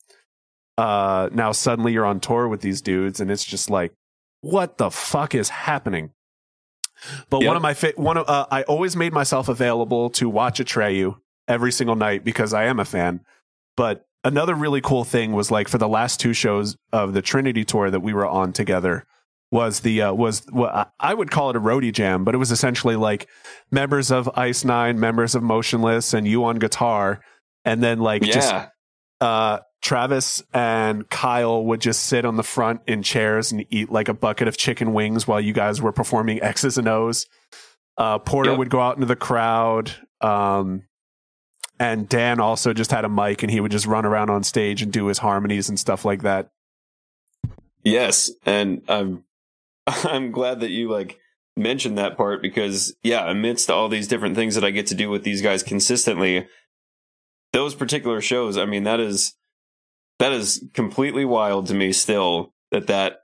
[0.76, 3.92] uh now suddenly you're on tour with these dudes and it's just like
[4.40, 6.10] what the fuck is happening?
[7.30, 7.48] But yep.
[7.48, 11.16] one of my fa- one of uh, I always made myself available to watch Atreyu
[11.46, 13.20] every single night because I am a fan.
[13.76, 17.64] But another really cool thing was like for the last two shows of the Trinity
[17.64, 19.06] tour that we were on together
[19.50, 22.50] was the uh, was well, I would call it a roadie jam, but it was
[22.50, 23.28] essentially like
[23.70, 27.20] members of Ice Nine, members of Motionless, and you on guitar,
[27.64, 28.32] and then like yeah.
[28.32, 28.54] just
[29.20, 34.08] uh, Travis and Kyle would just sit on the front in chairs and eat like
[34.08, 37.26] a bucket of chicken wings while you guys were performing X's and O's.
[37.96, 38.58] Uh, Porter yep.
[38.58, 39.92] would go out into the crowd.
[40.20, 40.84] Um,
[41.80, 44.82] and Dan also just had a mic and he would just run around on stage
[44.82, 46.50] and do his harmonies and stuff like that.
[47.84, 48.30] Yes.
[48.44, 49.24] And I'm,
[50.04, 51.18] I'm glad that you like
[51.56, 55.10] mentioned that part because yeah, amidst all these different things that I get to do
[55.10, 56.46] with these guys consistently,
[57.52, 59.34] those particular shows, I mean, that is
[60.18, 63.20] that is completely wild to me still that that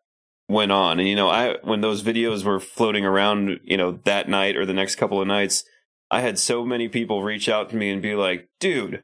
[0.48, 0.98] went on.
[0.98, 4.64] And you know, I when those videos were floating around, you know, that night or
[4.64, 5.64] the next couple of nights,
[6.10, 9.02] I had so many people reach out to me and be like, "Dude,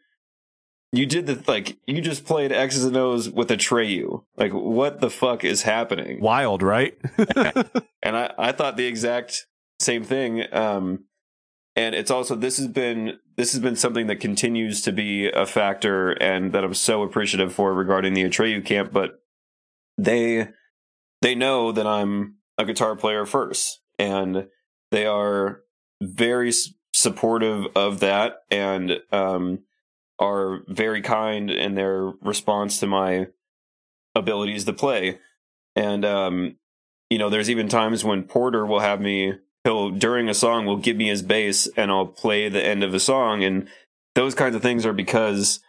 [0.92, 4.24] you did the like you just played X's and O's with Atreyu.
[4.36, 6.20] Like, what the fuck is happening?
[6.20, 6.98] Wild, right?"
[8.02, 9.46] and I I thought the exact
[9.78, 10.44] same thing.
[10.52, 11.04] Um,
[11.76, 15.46] and it's also this has been this has been something that continues to be a
[15.46, 19.20] factor and that I'm so appreciative for regarding the Atreyu camp but
[19.96, 20.48] they
[21.22, 24.48] they know that I'm a guitar player first and
[24.90, 25.60] they are
[26.02, 26.52] very
[26.92, 29.60] supportive of that and um,
[30.20, 33.26] are very kind in their response to my
[34.14, 35.18] abilities to play.
[35.74, 36.56] And um,
[37.08, 40.76] you know there's even times when Porter will have me he'll during a song will
[40.76, 43.42] give me his bass and I'll play the end of a song.
[43.42, 43.68] And
[44.14, 45.60] those kinds of things are because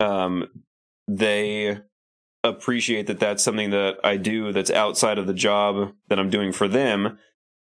[0.00, 0.48] um
[1.08, 1.78] they
[2.44, 6.52] appreciate that that's something that I do that's outside of the job that I'm doing
[6.52, 7.18] for them.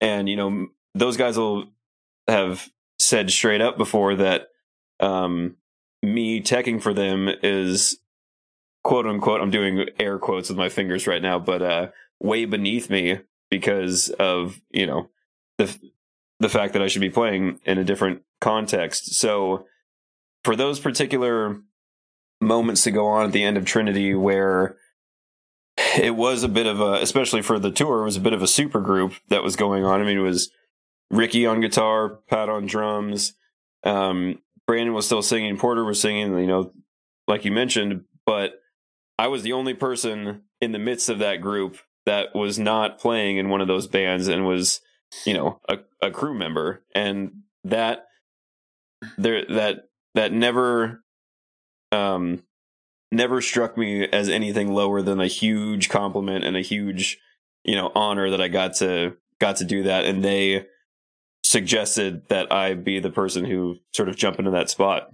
[0.01, 1.67] And you know those guys will
[2.29, 2.69] have
[2.99, 4.49] said straight up before that
[5.01, 5.57] um
[6.03, 7.99] me teching for them is
[8.85, 11.89] quote unquote I'm doing air quotes with my fingers right now but uh
[12.21, 13.21] way beneath me
[13.51, 15.11] because of you know
[15.59, 15.77] the
[16.41, 19.15] the fact that I should be playing in a different context.
[19.15, 19.67] So
[20.45, 21.61] for those particular
[22.41, 24.77] moments to go on at the end of Trinity where
[25.99, 28.43] it was a bit of a especially for the tour, it was a bit of
[28.43, 30.01] a super group that was going on.
[30.01, 30.51] I mean it was
[31.11, 33.35] Ricky on guitar, Pat on drums,
[33.85, 36.73] um, Brandon was still singing, Porter was singing, you know,
[37.29, 38.61] like you mentioned, but
[39.19, 43.37] I was the only person in the midst of that group that was not playing
[43.37, 44.81] in one of those bands and was,
[45.25, 48.07] you know, a, a crew member, and that
[49.19, 51.03] there that that never
[51.93, 52.43] um
[53.13, 57.19] never struck me as anything lower than a huge compliment and a huge
[57.65, 60.05] you know honor that I got to got to do that.
[60.05, 60.67] And they
[61.47, 65.11] suggested that I be the person who sort of jump into that spot.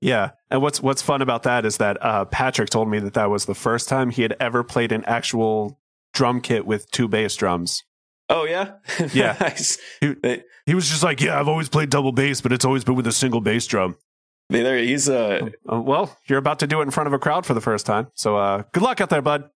[0.00, 3.30] Yeah, and what's what's fun about that is that uh, Patrick told me that that
[3.30, 5.78] was the first time he had ever played an actual
[6.12, 7.84] drum kit with two bass drums.
[8.28, 8.72] Oh yeah,
[9.12, 9.36] Yeah.
[9.38, 9.78] nice.
[10.00, 10.14] He,
[10.66, 13.06] he was just like, "Yeah, I've always played double bass, but it's always been with
[13.06, 13.96] a single bass drum."
[14.48, 17.18] They- there he's uh Uh, well, you're about to do it in front of a
[17.18, 19.50] crowd for the first time, so uh, good luck out there, bud.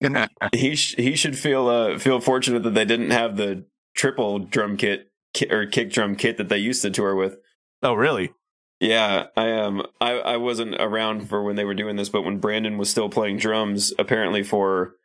[0.52, 3.64] he sh- he should feel uh feel fortunate that they didn't have the
[3.94, 7.36] triple drum kit, ki- or kick drum kit that they used to tour with.
[7.82, 8.32] Oh, really?
[8.80, 12.38] Yeah, I um I I wasn't around for when they were doing this, but when
[12.38, 14.96] Brandon was still playing drums, apparently for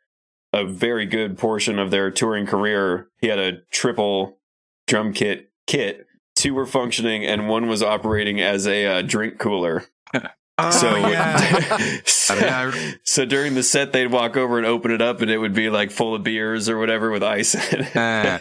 [0.52, 4.38] a very good portion of their touring career, he had a triple
[4.86, 6.06] drum kit kit.
[6.34, 9.84] Two were functioning, and one was operating as a uh, drink cooler.
[10.58, 11.98] Oh, so, yeah.
[12.04, 15.30] so, Yeah, I- so during the set, they'd walk over and open it up, and
[15.30, 17.96] it would be like full of beers or whatever with ice in it.
[17.96, 18.38] Uh,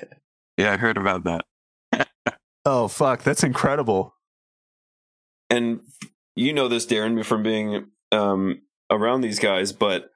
[0.58, 1.46] yeah, I heard about that.
[2.66, 4.14] Oh, fuck, that's incredible.
[5.50, 5.82] and
[6.36, 10.10] you know this, Darren, from being um, around these guys, but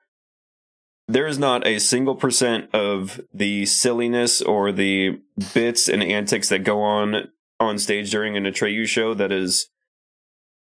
[1.08, 5.20] there is not a single percent of the silliness or the
[5.54, 7.30] bits and antics that go on
[7.60, 9.70] on stage during an Atreyu show that is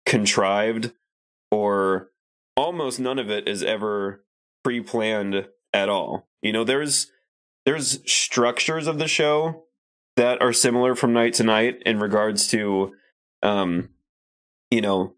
[0.06, 0.92] contrived
[1.52, 2.10] or
[2.56, 4.24] almost none of it is ever
[4.64, 6.28] pre-planned at all.
[6.42, 7.12] You know, there's
[7.66, 9.66] there's structures of the show
[10.20, 12.94] that are similar from night to night in regards to
[13.42, 13.88] um
[14.70, 15.16] you know,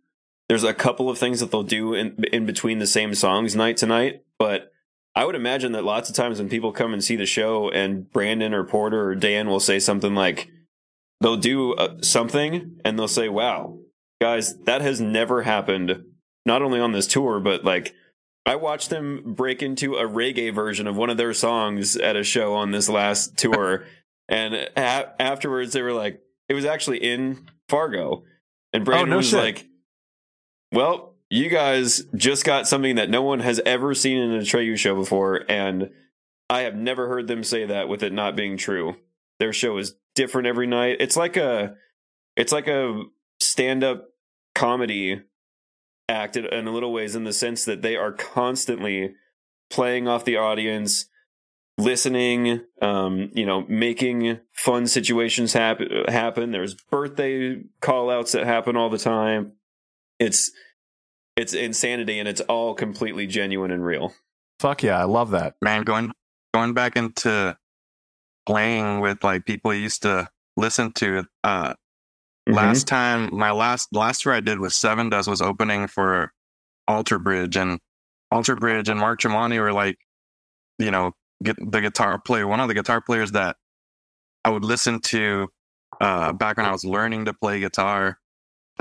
[0.48, 3.78] there's a couple of things that they'll do in in between the same songs night
[3.78, 4.72] to night, but
[5.16, 8.10] I would imagine that lots of times when people come and see the show and
[8.12, 10.50] Brandon or Porter or Dan will say something like
[11.20, 13.80] they'll do uh, something and they'll say, "Wow,
[14.22, 16.04] guys, that has never happened
[16.46, 17.96] not only on this tour but like
[18.46, 22.24] I watched them break into a reggae version of one of their songs at a
[22.24, 23.86] show on this last tour
[24.32, 28.24] and a- afterwards they were like it was actually in Fargo
[28.74, 29.40] and oh, Brandon no was shit.
[29.40, 29.68] like,
[30.72, 34.96] "Well, you guys just got something that no one has ever seen in Atreyu show
[34.96, 35.90] before, and
[36.50, 38.96] I have never heard them say that with it not being true.
[39.40, 40.98] Their show is different every night.
[41.00, 41.76] It's like a,
[42.36, 43.04] it's like a
[43.40, 44.10] stand-up
[44.54, 45.22] comedy
[46.10, 49.14] act in a little ways, in the sense that they are constantly
[49.70, 51.06] playing off the audience."
[51.82, 58.76] Listening um you know making fun situations happen happen there's birthday call outs that happen
[58.76, 59.54] all the time
[60.20, 60.52] it's
[61.36, 64.14] it's insanity and it's all completely genuine and real
[64.62, 65.56] Fuck yeah, I love that.
[65.60, 66.12] Man, going
[66.54, 67.58] going back into
[68.46, 71.26] playing with like people you used to listen to.
[71.44, 71.74] Uh,
[72.50, 72.58] Mm-hmm.
[72.58, 76.34] Last time, my last last tour I did with Sevendust was opening for
[76.88, 77.80] Alter Bridge, and
[78.32, 80.00] Alter Bridge and Mark Tremonti were like,
[80.80, 83.56] you know, get the guitar player, one of the guitar players that
[84.46, 85.48] I would listen to
[86.00, 88.18] uh, back when I was learning to play guitar.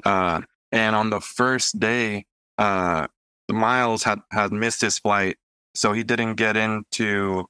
[0.05, 0.43] Uh,
[0.73, 2.27] and on the first day,
[2.59, 3.07] uh,
[3.51, 5.37] Myles had had missed his flight,
[5.75, 7.47] so he didn't get into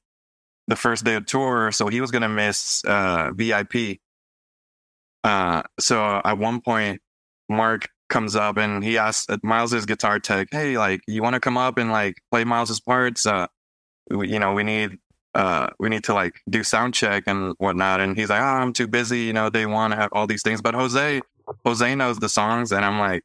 [0.67, 1.71] the first day of tour.
[1.73, 3.99] So he was gonna miss uh, VIP.
[5.23, 7.01] Uh, so at one point,
[7.49, 11.41] Mark comes up and he asks uh, Myles's guitar tech, "Hey, like, you want to
[11.41, 13.27] come up and like play Myles's parts?
[14.11, 14.99] You know, we need
[15.35, 18.73] uh, we need to like do sound check and whatnot." And he's like, "Oh, I'm
[18.73, 19.21] too busy.
[19.21, 21.21] You know, they want to have all these things." But Jose,
[21.65, 23.25] Jose knows the songs, and I'm like,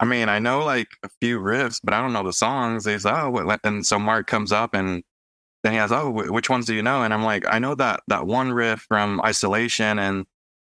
[0.00, 2.86] I mean, I know like a few riffs, but I don't know the songs.
[2.86, 3.60] He's like, oh, what?
[3.64, 5.04] and so Mark comes up and
[5.62, 7.02] then he has, oh, which ones do you know?
[7.02, 10.24] And I'm like, I know that that one riff from Isolation and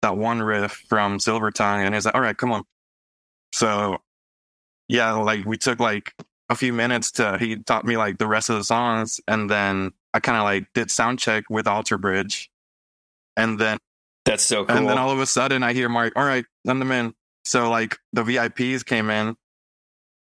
[0.02, 1.82] that one riff from Silver Tongue.
[1.82, 2.64] And he's like, all right, come on.
[3.54, 3.98] So
[4.88, 6.14] yeah, like we took like
[6.49, 9.92] a few minutes to he taught me like the rest of the songs, and then
[10.12, 12.51] I kind of like did sound check with Alter Bridge,
[13.36, 13.78] and then
[14.24, 16.80] that's so cool and then all of a sudden I hear Mark, all right, send
[16.80, 17.14] them in.
[17.45, 19.36] So like the VIPs came in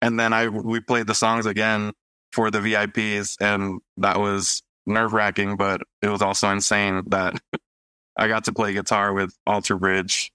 [0.01, 1.93] and then I we played the songs again
[2.31, 7.39] for the VIPs and that was nerve wracking, but it was also insane that
[8.17, 10.31] I got to play guitar with Alter Bridge.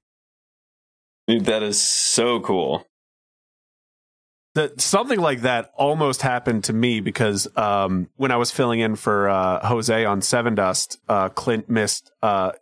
[1.27, 2.87] Dude, that is so cool
[4.57, 8.97] that something like that almost happened to me because um, when I was filling in
[8.97, 12.53] for uh, Jose on Sevendust, uh, Clint missed uh,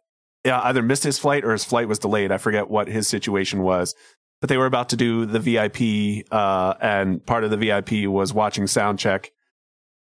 [0.45, 2.31] either missed his flight or his flight was delayed.
[2.31, 3.95] I forget what his situation was.
[4.41, 8.35] but they were about to do the VIP, uh, and part of the VIP was
[8.35, 9.33] watching sound check.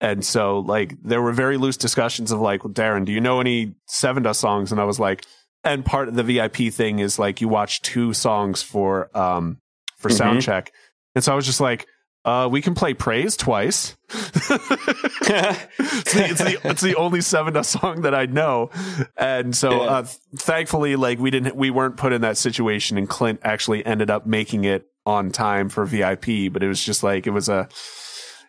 [0.01, 3.75] And so, like, there were very loose discussions of like, Darren, do you know any
[3.87, 4.71] Sevendust songs?
[4.71, 5.25] And I was like,
[5.63, 9.59] and part of the VIP thing is like you watch two songs for um
[9.97, 10.17] for Mhm.
[10.17, 10.71] sound check.
[11.15, 11.87] And so I was just like,
[12.25, 13.97] uh, we can play praise twice.
[14.09, 18.69] it's, the, it's, the, it's the only Sevendust song that I know,
[19.17, 19.89] and so Yeah.
[19.89, 20.05] uh,
[20.37, 24.25] thankfully, like we didn't, we weren't put in that situation, and Clint actually ended up
[24.25, 26.51] making it on time for VIP.
[26.51, 27.67] But it was just like it was a,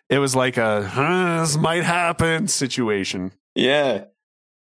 [0.09, 3.31] it was like a "Huh, this might happen situation.
[3.55, 4.05] Yeah.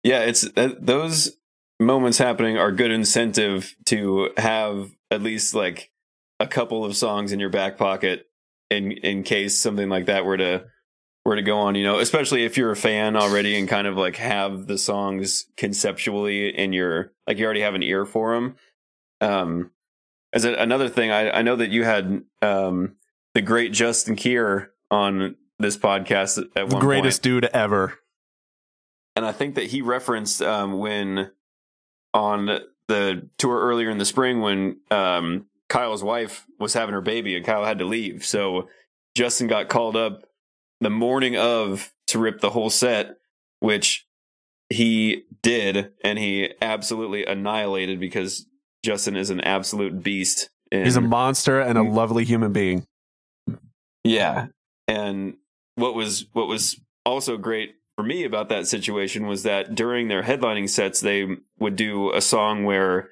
[0.04, 1.36] Yeah, it's that, those
[1.80, 5.91] moments happening are good incentive to have at least like
[6.40, 8.28] a couple of songs in your back pocket
[8.70, 10.66] in in case something like that were to
[11.24, 13.98] were to go on, you know, especially if you're a fan already and kind of
[13.98, 18.56] like have the songs conceptually in your like you already have an ear for them.
[19.22, 19.72] Um
[20.34, 22.96] as a, another thing, I, I know that you had um
[23.34, 28.00] the great Justin Kier on this podcast at The one point greatest dude ever.
[29.16, 31.32] and I think that he referenced um, when
[32.14, 37.36] on the tour earlier in the spring when um, Kyle's wife was having her baby
[37.36, 38.26] and Kyle had to leave.
[38.26, 38.70] So
[39.16, 40.24] Justin got called up
[40.82, 43.16] the morning of to rip the whole set,
[43.59, 44.05] which
[44.70, 48.45] he did, and he absolutely annihilated because
[48.84, 50.49] Justin is an absolute beast.
[50.72, 52.86] And He's a monster and a lovely human being.
[54.03, 54.47] yeah.
[54.88, 55.38] And
[55.76, 60.24] what was what was also great for me about that situation was that during their
[60.24, 61.28] headlining sets they
[61.59, 63.09] would do a song where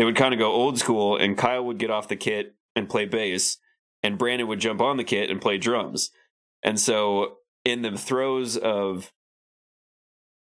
[0.00, 2.88] they would kind of go old school and Kyle would get off the kit and
[2.88, 3.58] play bass
[4.02, 6.10] and Brandon would jump on the kit and play drums.
[6.62, 7.36] And so
[7.66, 9.12] in the throes of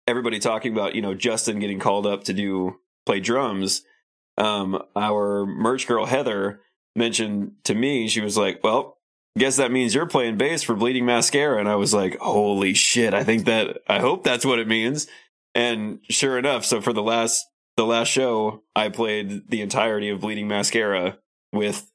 [0.06, 3.82] everybody talking about, you know, Justin getting called up to do play drums,
[4.38, 6.62] um our merch girl Heather
[6.96, 8.96] mentioned to me she was like, "Well,
[9.36, 11.60] guess that means you're playing bass for Bleeding Mascara.
[11.60, 13.12] And I was like, holy shit.
[13.12, 15.08] I think that, I hope that's what it means.
[15.54, 17.46] And sure enough, so for the last,
[17.76, 21.18] the last show, I played the entirety of Bleeding Mascara
[21.52, 21.90] with,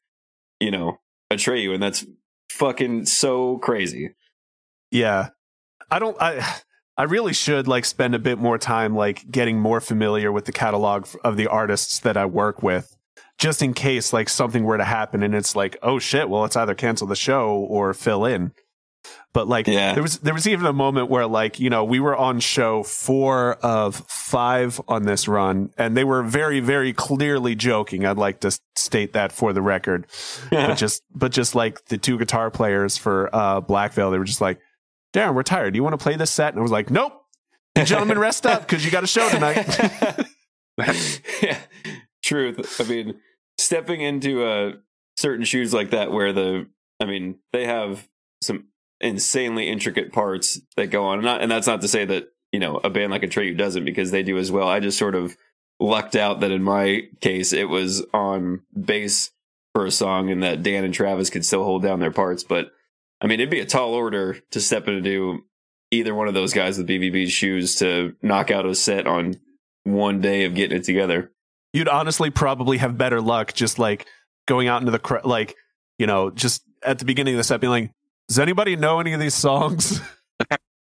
[0.59, 0.99] you know,
[1.31, 1.73] Atreyu.
[1.73, 2.05] And that's
[2.51, 4.15] fucking so crazy.
[4.91, 5.29] Yeah.
[5.89, 6.61] I don't I
[6.97, 10.51] I really should like spend a bit more time like getting more familiar with the
[10.51, 12.95] catalog of the artists that I work with
[13.37, 16.55] just in case like something were to happen and it's like oh shit well let's
[16.55, 18.51] either cancel the show or fill in.
[19.37, 19.93] But like Yeah.
[19.93, 22.81] there was there was even a moment where like you know we were on show
[22.81, 28.03] 4 of 5 on this run and they were very very clearly joking.
[28.03, 30.07] I'd like to state that for the record
[30.49, 34.25] but just but just like the two guitar players for uh Black Veil, they were
[34.25, 34.59] just like,
[35.13, 35.73] Darren, we're tired.
[35.73, 36.53] Do you want to play this set?
[36.53, 37.13] And I was like, Nope.
[37.75, 39.67] You gentlemen, rest up because you got a show tonight.
[41.43, 41.59] yeah,
[42.23, 42.81] truth.
[42.81, 43.19] I mean,
[43.59, 44.71] stepping into uh,
[45.15, 46.67] certain shoes like that, where the,
[46.99, 48.07] I mean, they have
[48.41, 48.65] some
[49.01, 52.59] insanely intricate parts that go on, and, not, and that's not to say that you
[52.59, 54.67] know a band like a Atreyu doesn't, because they do as well.
[54.67, 55.37] I just sort of
[55.79, 59.31] lucked out that in my case it was on bass
[59.73, 62.43] for a song, and that Dan and Travis could still hold down their parts.
[62.43, 62.71] But
[63.21, 65.43] I mean, it'd be a tall order to step into
[65.91, 69.35] either one of those guys with BVB's shoes to knock out a set on
[69.83, 71.31] one day of getting it together.
[71.73, 74.07] You'd honestly probably have better luck just like
[74.47, 75.55] going out into the cr- like,
[75.97, 77.91] you know, just at the beginning of the set being like,
[78.27, 80.01] does anybody know any of these songs?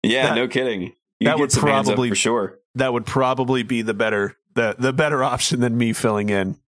[0.03, 0.93] Yeah, That- no kidding.
[1.21, 2.59] You that would some hands up probably- for sure.
[2.75, 6.59] that would probably be the better the the better option than me filling in.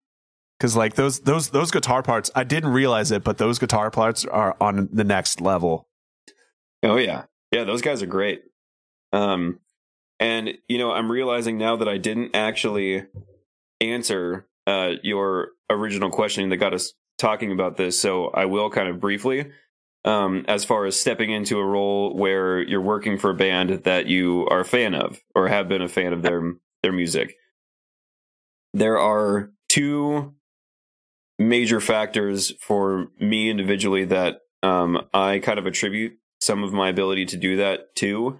[0.58, 4.24] Cause like those those those guitar parts, I didn't realize it, but those guitar parts
[4.24, 5.86] are on the next level.
[6.82, 7.64] Oh yeah, yeah.
[7.64, 8.42] Those guys are great.
[9.12, 9.60] Um,
[10.18, 13.04] and you know, I'm realizing now that I didn't actually
[13.82, 18.00] answer uh your original question that got us talking about this.
[18.00, 19.50] So I will kind of briefly.
[20.06, 24.06] Um, as far as stepping into a role where you're working for a band that
[24.06, 27.34] you are a fan of or have been a fan of their their music,
[28.72, 30.32] there are two
[31.38, 37.26] major factors for me individually that um, I kind of attribute some of my ability
[37.26, 38.38] to do that to,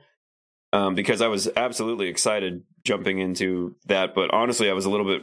[0.73, 4.15] um, because I was absolutely excited jumping into that.
[4.15, 5.23] But honestly, I was a little bit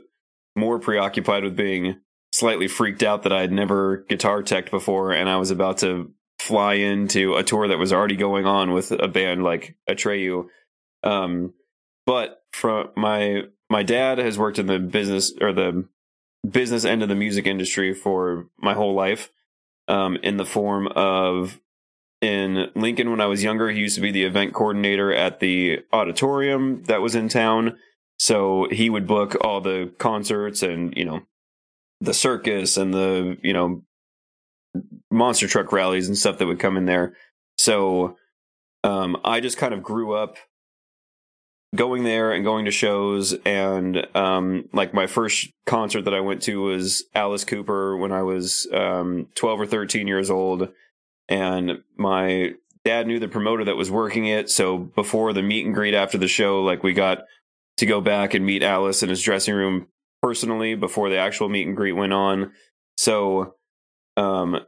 [0.56, 2.00] more preoccupied with being
[2.32, 6.12] slightly freaked out that I had never guitar teched before, and I was about to
[6.44, 10.48] fly into a tour that was already going on with a band like Atreyu.
[11.02, 11.54] Um,
[12.06, 15.88] but from my my dad has worked in the business or the
[16.48, 19.32] business end of the music industry for my whole life
[19.88, 21.60] um, in the form of
[22.22, 23.70] in Lincoln when I was younger.
[23.70, 27.78] He used to be the event coordinator at the auditorium that was in town.
[28.20, 31.22] So he would book all the concerts and, you know,
[32.04, 33.82] the circus and the you know
[35.11, 37.15] monster truck rallies and stuff that would come in there.
[37.57, 38.17] So
[38.84, 40.38] um, I just kind of grew up
[41.76, 46.43] going there and going to shows and um, like my first concert that I went
[46.43, 50.69] to was Alice Cooper when I was um, 12 or 13 years old.
[51.30, 52.53] And my
[52.86, 54.49] dad knew the promoter that was working it.
[54.49, 57.24] So before the meet and greet after the show like we got
[57.78, 59.88] to go back and meet Alice in his dressing room
[60.21, 62.51] personally before the actual meet and greet went on.
[62.97, 63.55] So
[64.18, 64.59] um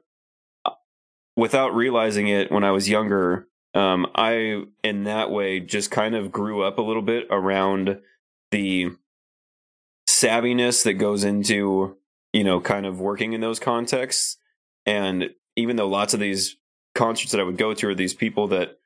[1.35, 6.31] without realizing it when I was younger um, I, in that way, just kind of
[6.31, 7.99] grew up a little bit around
[8.51, 8.91] the
[10.09, 11.97] savviness that goes into,
[12.31, 14.37] you know, kind of working in those contexts.
[14.85, 16.55] And even though lots of these
[16.95, 18.79] concerts that I would go to are these people that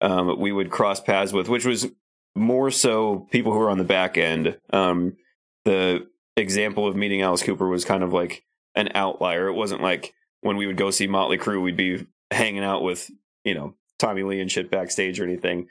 [0.00, 1.86] um, we would cross paths with, which was
[2.34, 4.58] more so people who were on the back end.
[4.72, 5.16] Um,
[5.64, 8.42] the example of meeting Alice Cooper was kind of like
[8.74, 9.48] an outlier.
[9.48, 13.10] It wasn't like when we would go see Motley Crue, we'd be hanging out with,
[13.44, 15.68] you know, Tommy Lee and shit backstage or anything.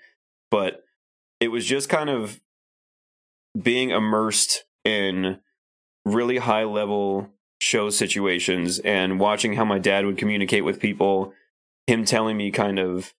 [0.49, 0.83] But
[1.39, 2.39] it was just kind of
[3.59, 5.39] being immersed in
[6.05, 7.29] really high level
[7.59, 11.33] show situations and watching how my dad would communicate with people,
[11.87, 13.13] him telling me kind of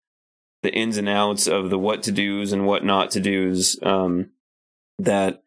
[0.62, 3.78] the ins and outs of the what to do's and what not to do's.
[3.82, 4.30] Um,
[4.98, 5.42] that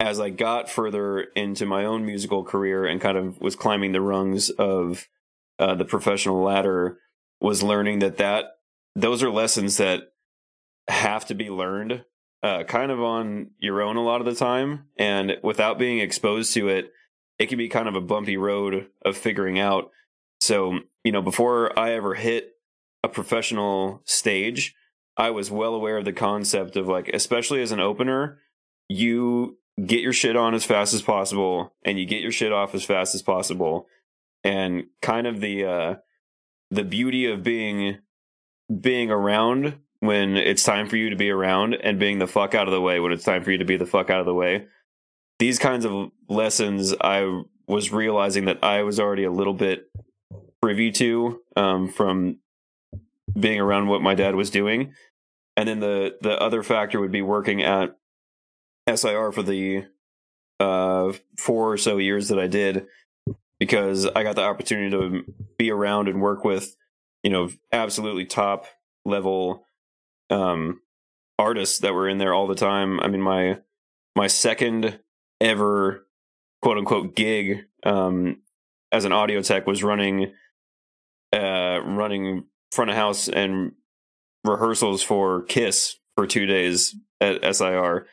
[0.00, 4.00] as I got further into my own musical career and kind of was climbing the
[4.00, 5.08] rungs of
[5.58, 6.98] uh, the professional ladder,
[7.40, 8.58] was learning that that
[8.94, 10.12] those are lessons that
[10.88, 12.04] have to be learned
[12.42, 14.86] uh, kind of on your own a lot of the time.
[14.96, 16.92] And without being exposed to it,
[17.38, 19.90] it can be kind of a bumpy road of figuring out.
[20.40, 22.52] So, you know, before I ever hit
[23.02, 24.74] a professional stage,
[25.16, 28.38] I was well aware of the concept of like, especially as an opener,
[28.88, 32.74] you get your shit on as fast as possible and you get your shit off
[32.74, 33.86] as fast as possible.
[34.44, 35.94] And kind of the, uh,
[36.70, 37.98] the beauty of being
[38.80, 42.68] being around when it's time for you to be around and being the fuck out
[42.68, 44.34] of the way when it's time for you to be the fuck out of the
[44.34, 44.66] way.
[45.38, 49.90] These kinds of lessons I was realizing that I was already a little bit
[50.60, 52.38] privy to um, from
[53.38, 54.94] being around what my dad was doing.
[55.56, 57.96] And then the the other factor would be working at
[58.94, 59.84] SIR for the
[60.60, 62.86] uh, four or so years that I did
[63.60, 65.24] because I got the opportunity to
[65.58, 66.76] be around and work with
[67.22, 68.66] you know, absolutely top
[69.04, 69.64] level
[70.30, 70.80] um
[71.38, 73.00] artists that were in there all the time.
[73.00, 73.58] I mean, my
[74.14, 74.98] my second
[75.40, 76.06] ever
[76.62, 78.42] quote unquote gig um
[78.92, 80.32] as an audio tech was running
[81.32, 83.72] uh running front of house and
[84.44, 88.06] rehearsals for Kiss for 2 days at SIR.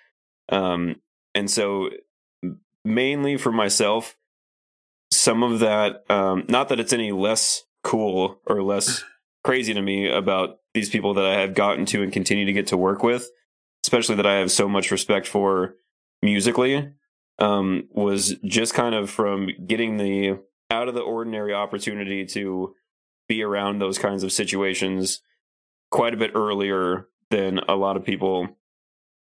[0.49, 0.97] Um
[1.33, 1.89] and so
[2.83, 4.15] mainly for myself
[5.11, 9.03] some of that um not that it's any less cool or less
[9.43, 12.67] crazy to me about these people that I have gotten to and continue to get
[12.67, 13.29] to work with,
[13.85, 15.75] especially that I have so much respect for
[16.21, 16.91] musically,
[17.37, 20.39] um, was just kind of from getting the
[20.71, 22.73] out of the ordinary opportunity to
[23.27, 25.21] be around those kinds of situations
[25.91, 28.49] quite a bit earlier than a lot of people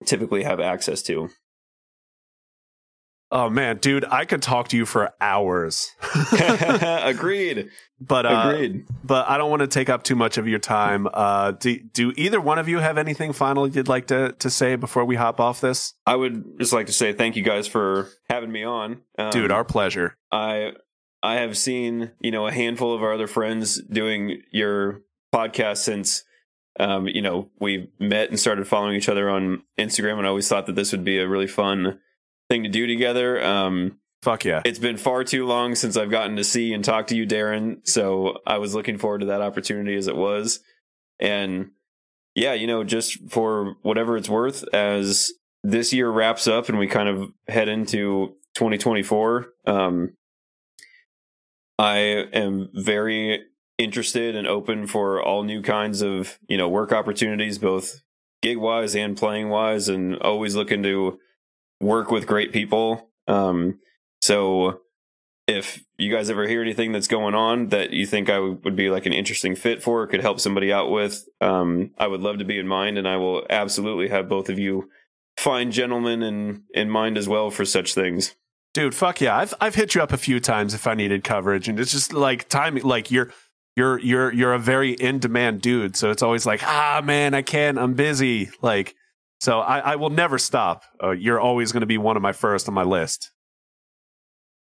[0.05, 1.29] typically have access to.
[3.31, 5.91] Oh man, dude, I could talk to you for hours.
[6.31, 7.69] Agreed.
[7.99, 8.85] But uh, Agreed.
[9.03, 11.07] But I don't want to take up too much of your time.
[11.11, 14.75] Uh, do, do either one of you have anything final you'd like to to say
[14.75, 15.93] before we hop off this?
[16.05, 19.51] I would just like to say thank you guys for having me on, um, dude.
[19.51, 20.15] Our pleasure.
[20.31, 20.73] I
[21.23, 25.01] I have seen you know a handful of our other friends doing your
[25.33, 26.23] podcast since
[26.79, 30.47] um, you know we met and started following each other on Instagram, and I always
[30.47, 31.99] thought that this would be a really fun
[32.49, 33.43] thing to do together.
[33.43, 34.63] Um, Fuck yeah.
[34.65, 37.87] It's been far too long since I've gotten to see and talk to you, Darren.
[37.87, 40.61] So I was looking forward to that opportunity as it was.
[41.19, 41.69] And
[42.33, 45.31] yeah, you know, just for whatever it's worth, as
[45.63, 50.13] this year wraps up and we kind of head into 2024, um,
[51.77, 51.97] I
[52.33, 53.43] am very
[53.77, 58.01] interested and open for all new kinds of, you know, work opportunities, both
[58.41, 61.19] gig wise and playing wise, and always looking to
[61.79, 63.09] work with great people.
[63.27, 63.79] Um,
[64.21, 64.81] so
[65.47, 68.89] if you guys ever hear anything that's going on that you think I would be
[68.89, 72.45] like an interesting fit for, could help somebody out with, um, I would love to
[72.45, 74.89] be in mind, and I will absolutely have both of you
[75.37, 78.35] fine gentlemen in in mind as well for such things.
[78.73, 79.37] Dude, fuck yeah!
[79.37, 82.11] I've I've hit you up a few times if I needed coverage, and it's just
[82.11, 82.75] like time.
[82.77, 83.31] Like you're
[83.75, 87.41] you're you're you're a very in demand dude, so it's always like, ah, man, I
[87.41, 88.49] can't, I'm busy.
[88.61, 88.95] Like
[89.39, 90.83] so I, I will never stop.
[91.03, 93.31] Uh, you're always going to be one of my first on my list.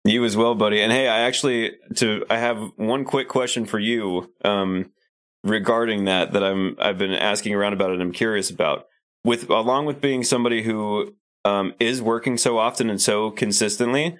[0.04, 0.80] You as well, buddy.
[0.80, 4.90] And hey, I actually to I have one quick question for you um,
[5.42, 8.86] regarding that that I'm I've been asking around about and I'm curious about.
[9.24, 14.18] With along with being somebody who um, is working so often and so consistently,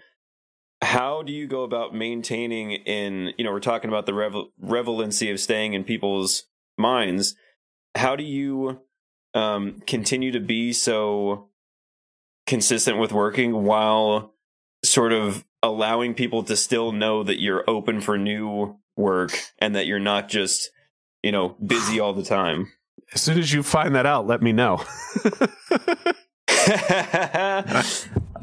[0.83, 5.31] how do you go about maintaining in you know we're talking about the revel- relevancy
[5.31, 6.45] of staying in people's
[6.77, 7.35] minds.
[7.95, 8.81] How do you
[9.35, 11.49] um, continue to be so
[12.47, 14.35] consistent with working while
[14.85, 19.87] sort of allowing people to still know that you're open for new work and that
[19.87, 20.71] you're not just
[21.23, 22.71] you know busy all the time?
[23.15, 24.85] As soon as you find that out, let me know.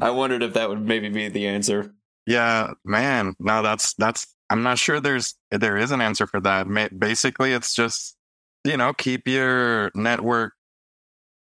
[0.00, 1.94] i wondered if that would maybe be the answer
[2.26, 3.34] Yeah, man.
[3.38, 4.26] No, that's that's.
[4.50, 6.66] I'm not sure there's there is an answer for that.
[6.98, 8.16] Basically, it's just
[8.64, 10.54] you know keep your network,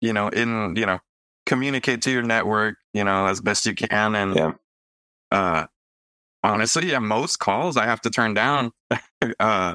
[0.01, 0.99] you know, in you know
[1.47, 4.53] communicate to your network, you know, as best you can, and Yeah.
[5.31, 5.67] uh,
[6.43, 8.73] honestly, yeah, most calls I have to turn down,
[9.41, 9.75] uh,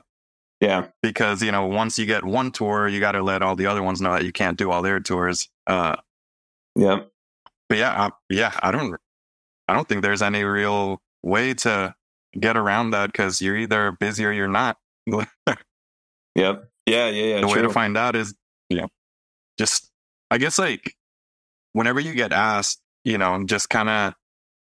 [0.60, 3.68] yeah because you know once you get one tour, you got to let all the
[3.68, 5.48] other ones know that you can't do all their tours.
[5.68, 5.96] Uh,
[6.76, 7.02] yeah
[7.70, 9.00] but yeah, I, yeah, I don't,
[9.70, 11.96] I don't think there's any real way to
[12.40, 14.78] get around that because you're either busy or you're not.
[16.36, 18.34] yep yeah yeah yeah the way to find out is,
[18.70, 18.88] you know,
[19.58, 19.90] just,
[20.32, 20.96] I guess like
[21.74, 24.14] whenever you get asked, you know, just kind of,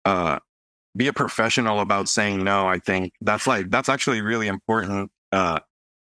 [0.06, 0.40] uh,
[0.98, 2.68] be a professional about saying no.
[2.68, 5.12] I think that's like, that's actually really important.
[5.32, 5.60] Uh,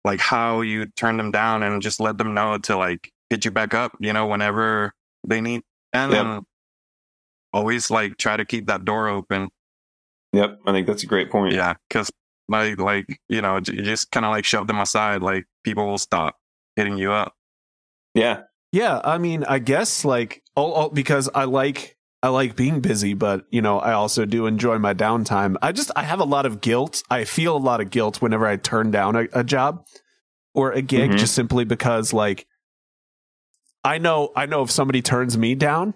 [0.05, 3.51] like how you turn them down and just let them know to like hit you
[3.51, 4.93] back up, you know, whenever
[5.27, 5.63] they need.
[5.95, 6.25] And Yep.
[6.25, 6.47] then
[7.55, 9.49] always like try to keep that door open.
[10.33, 12.11] yep i think that's a great point Yeah, because
[12.49, 15.23] like like you know j- you just kind of like shove them aside.
[15.23, 16.37] Like people will stop
[16.77, 17.33] hitting you up.
[18.15, 18.43] yeah
[18.73, 23.15] Yeah, I mean, I guess like all, all, because I like I like being busy,
[23.15, 25.57] but you know, I also do enjoy my downtime.
[25.63, 27.03] I just I have a lot of guilt.
[27.11, 29.85] I feel a lot of guilt whenever I turn down a, a job
[30.55, 31.19] or a gig, Mhm.
[31.19, 32.47] just simply because like
[33.85, 35.95] I know I know if somebody turns me down,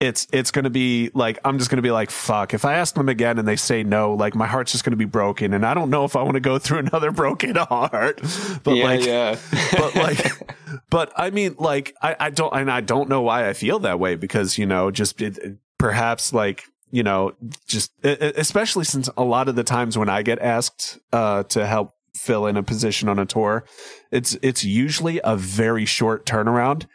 [0.00, 2.52] it's it's going to be like I'm just going to be like fuck.
[2.52, 4.96] If I ask them again and they say no, like my heart's just going to
[4.96, 8.20] be broken, and I don't know if I want to go through another broken heart.
[8.62, 9.38] But yeah, like, yeah.
[9.72, 10.54] but like
[10.90, 13.98] but I mean, like, I, I don't, and I don't know why I feel that
[13.98, 17.34] way because, you know, just it, perhaps like, you know,
[17.66, 21.94] just especially since a lot of the times when I get asked uh, to help
[22.14, 23.64] fill in a position on a tour,
[24.12, 26.86] it's it's usually a very short turnaround,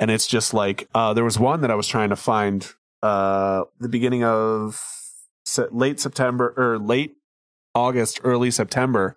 [0.00, 2.66] and it's just like uh, there was one that I was trying to find
[3.02, 4.82] uh, the beginning of
[5.44, 7.14] se- late September or late
[7.74, 9.14] August, early September,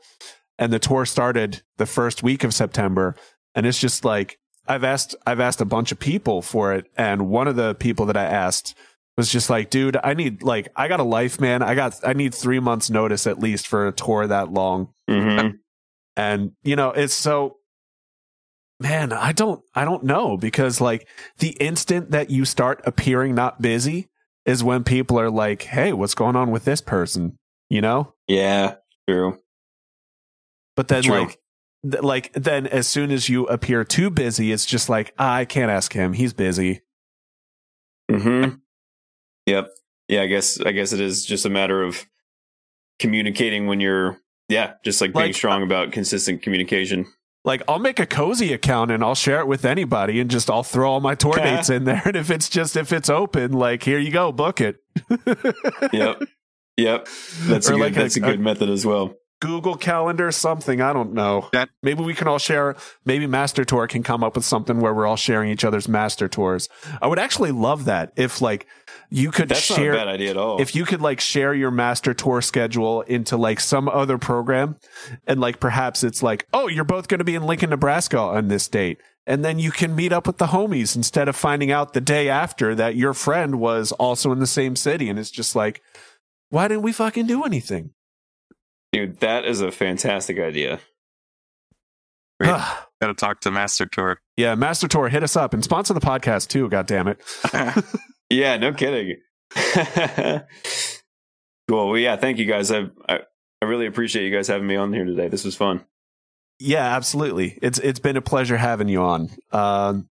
[0.60, 3.16] and the tour started the first week of September.
[3.56, 6.86] And it's just like I've asked I've asked a bunch of people for it.
[6.96, 8.76] And one of the people that I asked
[9.18, 11.62] was just like dude I need like I got a life man.
[11.64, 14.90] I got I need 3 months notice at least for a tour that long.
[15.10, 15.60] Mhm.
[16.16, 17.58] and you know it's so
[18.80, 21.08] man I don't I don't know because like
[21.40, 24.10] the instant that you start appearing not busy
[24.46, 27.38] is when people are like hey what's going on with this person
[27.70, 28.76] you know Yeah,
[29.08, 29.40] true.
[30.76, 31.20] But then True.
[31.20, 31.40] like
[31.90, 35.46] th- like then as soon as you appear too busy, it's just like "Ah, I
[35.46, 36.14] can't ask him.
[36.14, 36.82] He's busy.
[38.10, 38.46] hmm
[39.46, 39.70] Yep.
[40.08, 42.06] Yeah, I guess I guess it is just a matter of
[43.00, 44.18] communicating when you're
[44.50, 47.06] yeah, just like being Like, strong about consistent communication.
[47.46, 50.64] Like I'll make a Cozi account and I'll share it with anybody and just I'll
[50.64, 51.58] throw all my tour Yeah.
[51.58, 52.02] dates in there.
[52.06, 54.78] And if it's just if it's open, like here you go, book it.
[55.94, 56.24] Yep.
[56.78, 57.08] Yep.
[57.44, 59.14] That's a good like that's a, good method as well.
[59.42, 60.80] Google Calendar, something.
[60.80, 61.50] I don't know.
[61.52, 62.78] That- maybe we can all share.
[63.04, 66.30] Maybe Master Tour can come up with something where we're all sharing each other's Master
[66.30, 66.70] Tours.
[67.02, 68.66] I would actually love that if like
[69.10, 69.94] you could That's share.
[69.94, 70.62] not a bad idea at all.
[70.62, 74.78] if you could like share your master tour schedule into like some other program
[75.28, 78.48] and like perhaps it's like oh you're both going to be in lincoln nebraska on
[78.48, 81.94] this date and then you can meet up with the homies instead of finding out
[81.94, 85.56] the day after that your friend was also in the same city and it's just
[85.56, 85.82] like
[86.50, 87.92] why didn't we fucking do anything
[88.92, 90.80] Dude, that is a fantastic idea.
[92.40, 92.50] Great.
[92.50, 94.20] Got to talk to Master Tour.
[94.38, 97.20] yeah master tour hit us up and sponsor the podcast too god damn it
[98.34, 99.18] Yeah, no kidding.
[101.68, 101.90] cool.
[101.90, 102.72] Well, yeah, thank you guys.
[102.72, 103.20] I, I
[103.62, 105.28] I really appreciate you guys having me on here today.
[105.30, 105.86] This was fun.
[106.60, 110.08] yeah absolutely it's it's been a pleasure having you on um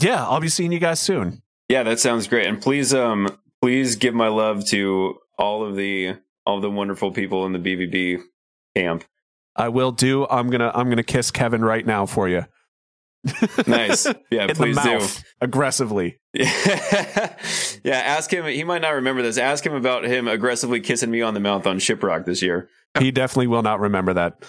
[0.00, 2.46] yeah i'll be seeing you guys soon Yeah, that sounds great.
[2.46, 3.28] And please, um,
[3.60, 6.16] please give my love to all of the
[6.46, 8.22] all the wonderful people in the BVB
[8.74, 9.04] camp.
[9.56, 12.44] i will do i'm gonna i'm gonna kiss kevin right now for you
[13.66, 14.06] Nice.
[14.30, 15.00] Yeah, please do.
[15.40, 16.18] aggressively.
[16.38, 17.34] yeah,
[17.84, 18.46] ask him.
[18.46, 19.38] He might not remember this.
[19.38, 22.68] Ask him about him aggressively kissing me on the mouth on ShipRocked this year.
[23.00, 24.44] He definitely will not remember that.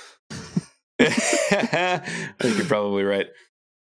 [0.99, 1.05] I
[2.39, 3.25] think you're probably right.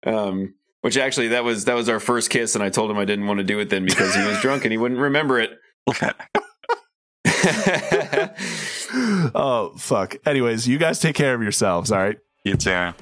[0.04, 3.04] Um, which actually, that was that was our first kiss, and I told him I
[3.04, 5.50] didn't want to do it then because he was drunk and he wouldn't remember it.
[9.34, 10.14] oh fuck.
[10.24, 11.90] Anyways, you guys take care of yourselves.
[11.90, 12.18] All right.
[12.44, 12.92] You too.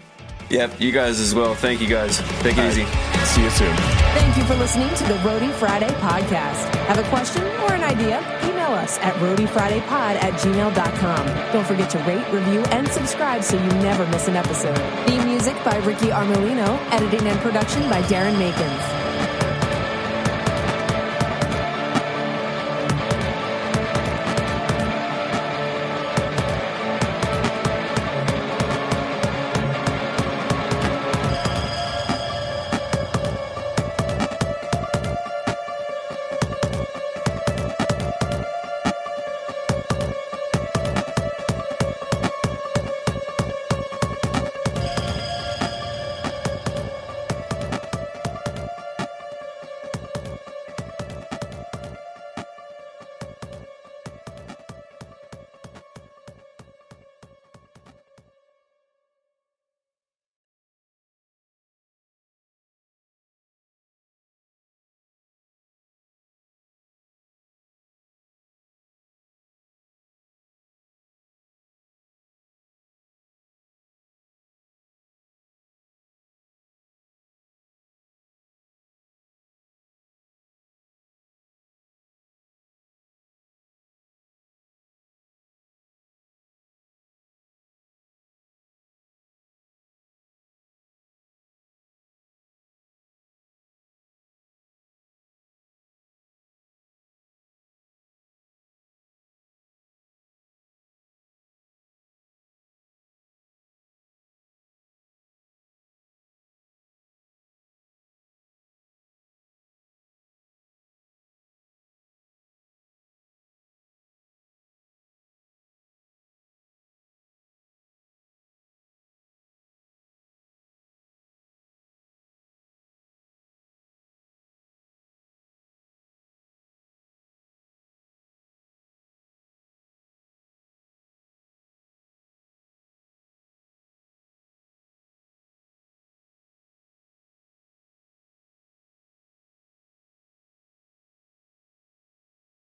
[0.50, 1.54] Yep, you guys as well.
[1.54, 2.18] Thank you guys.
[2.40, 2.82] Take it All easy.
[2.84, 3.26] right.
[3.26, 3.74] See you soon.
[4.14, 6.72] Thank you for listening to the Roadie Friday podcast.
[6.86, 8.18] Have a question or an idea?
[8.44, 11.52] Email us at roadiefridaypod at gmail.com.
[11.52, 14.76] Don't forget to rate, review, and subscribe so you never miss an episode.
[15.06, 19.03] Theme music by Ricky Armellino, editing and production by Darren Makins.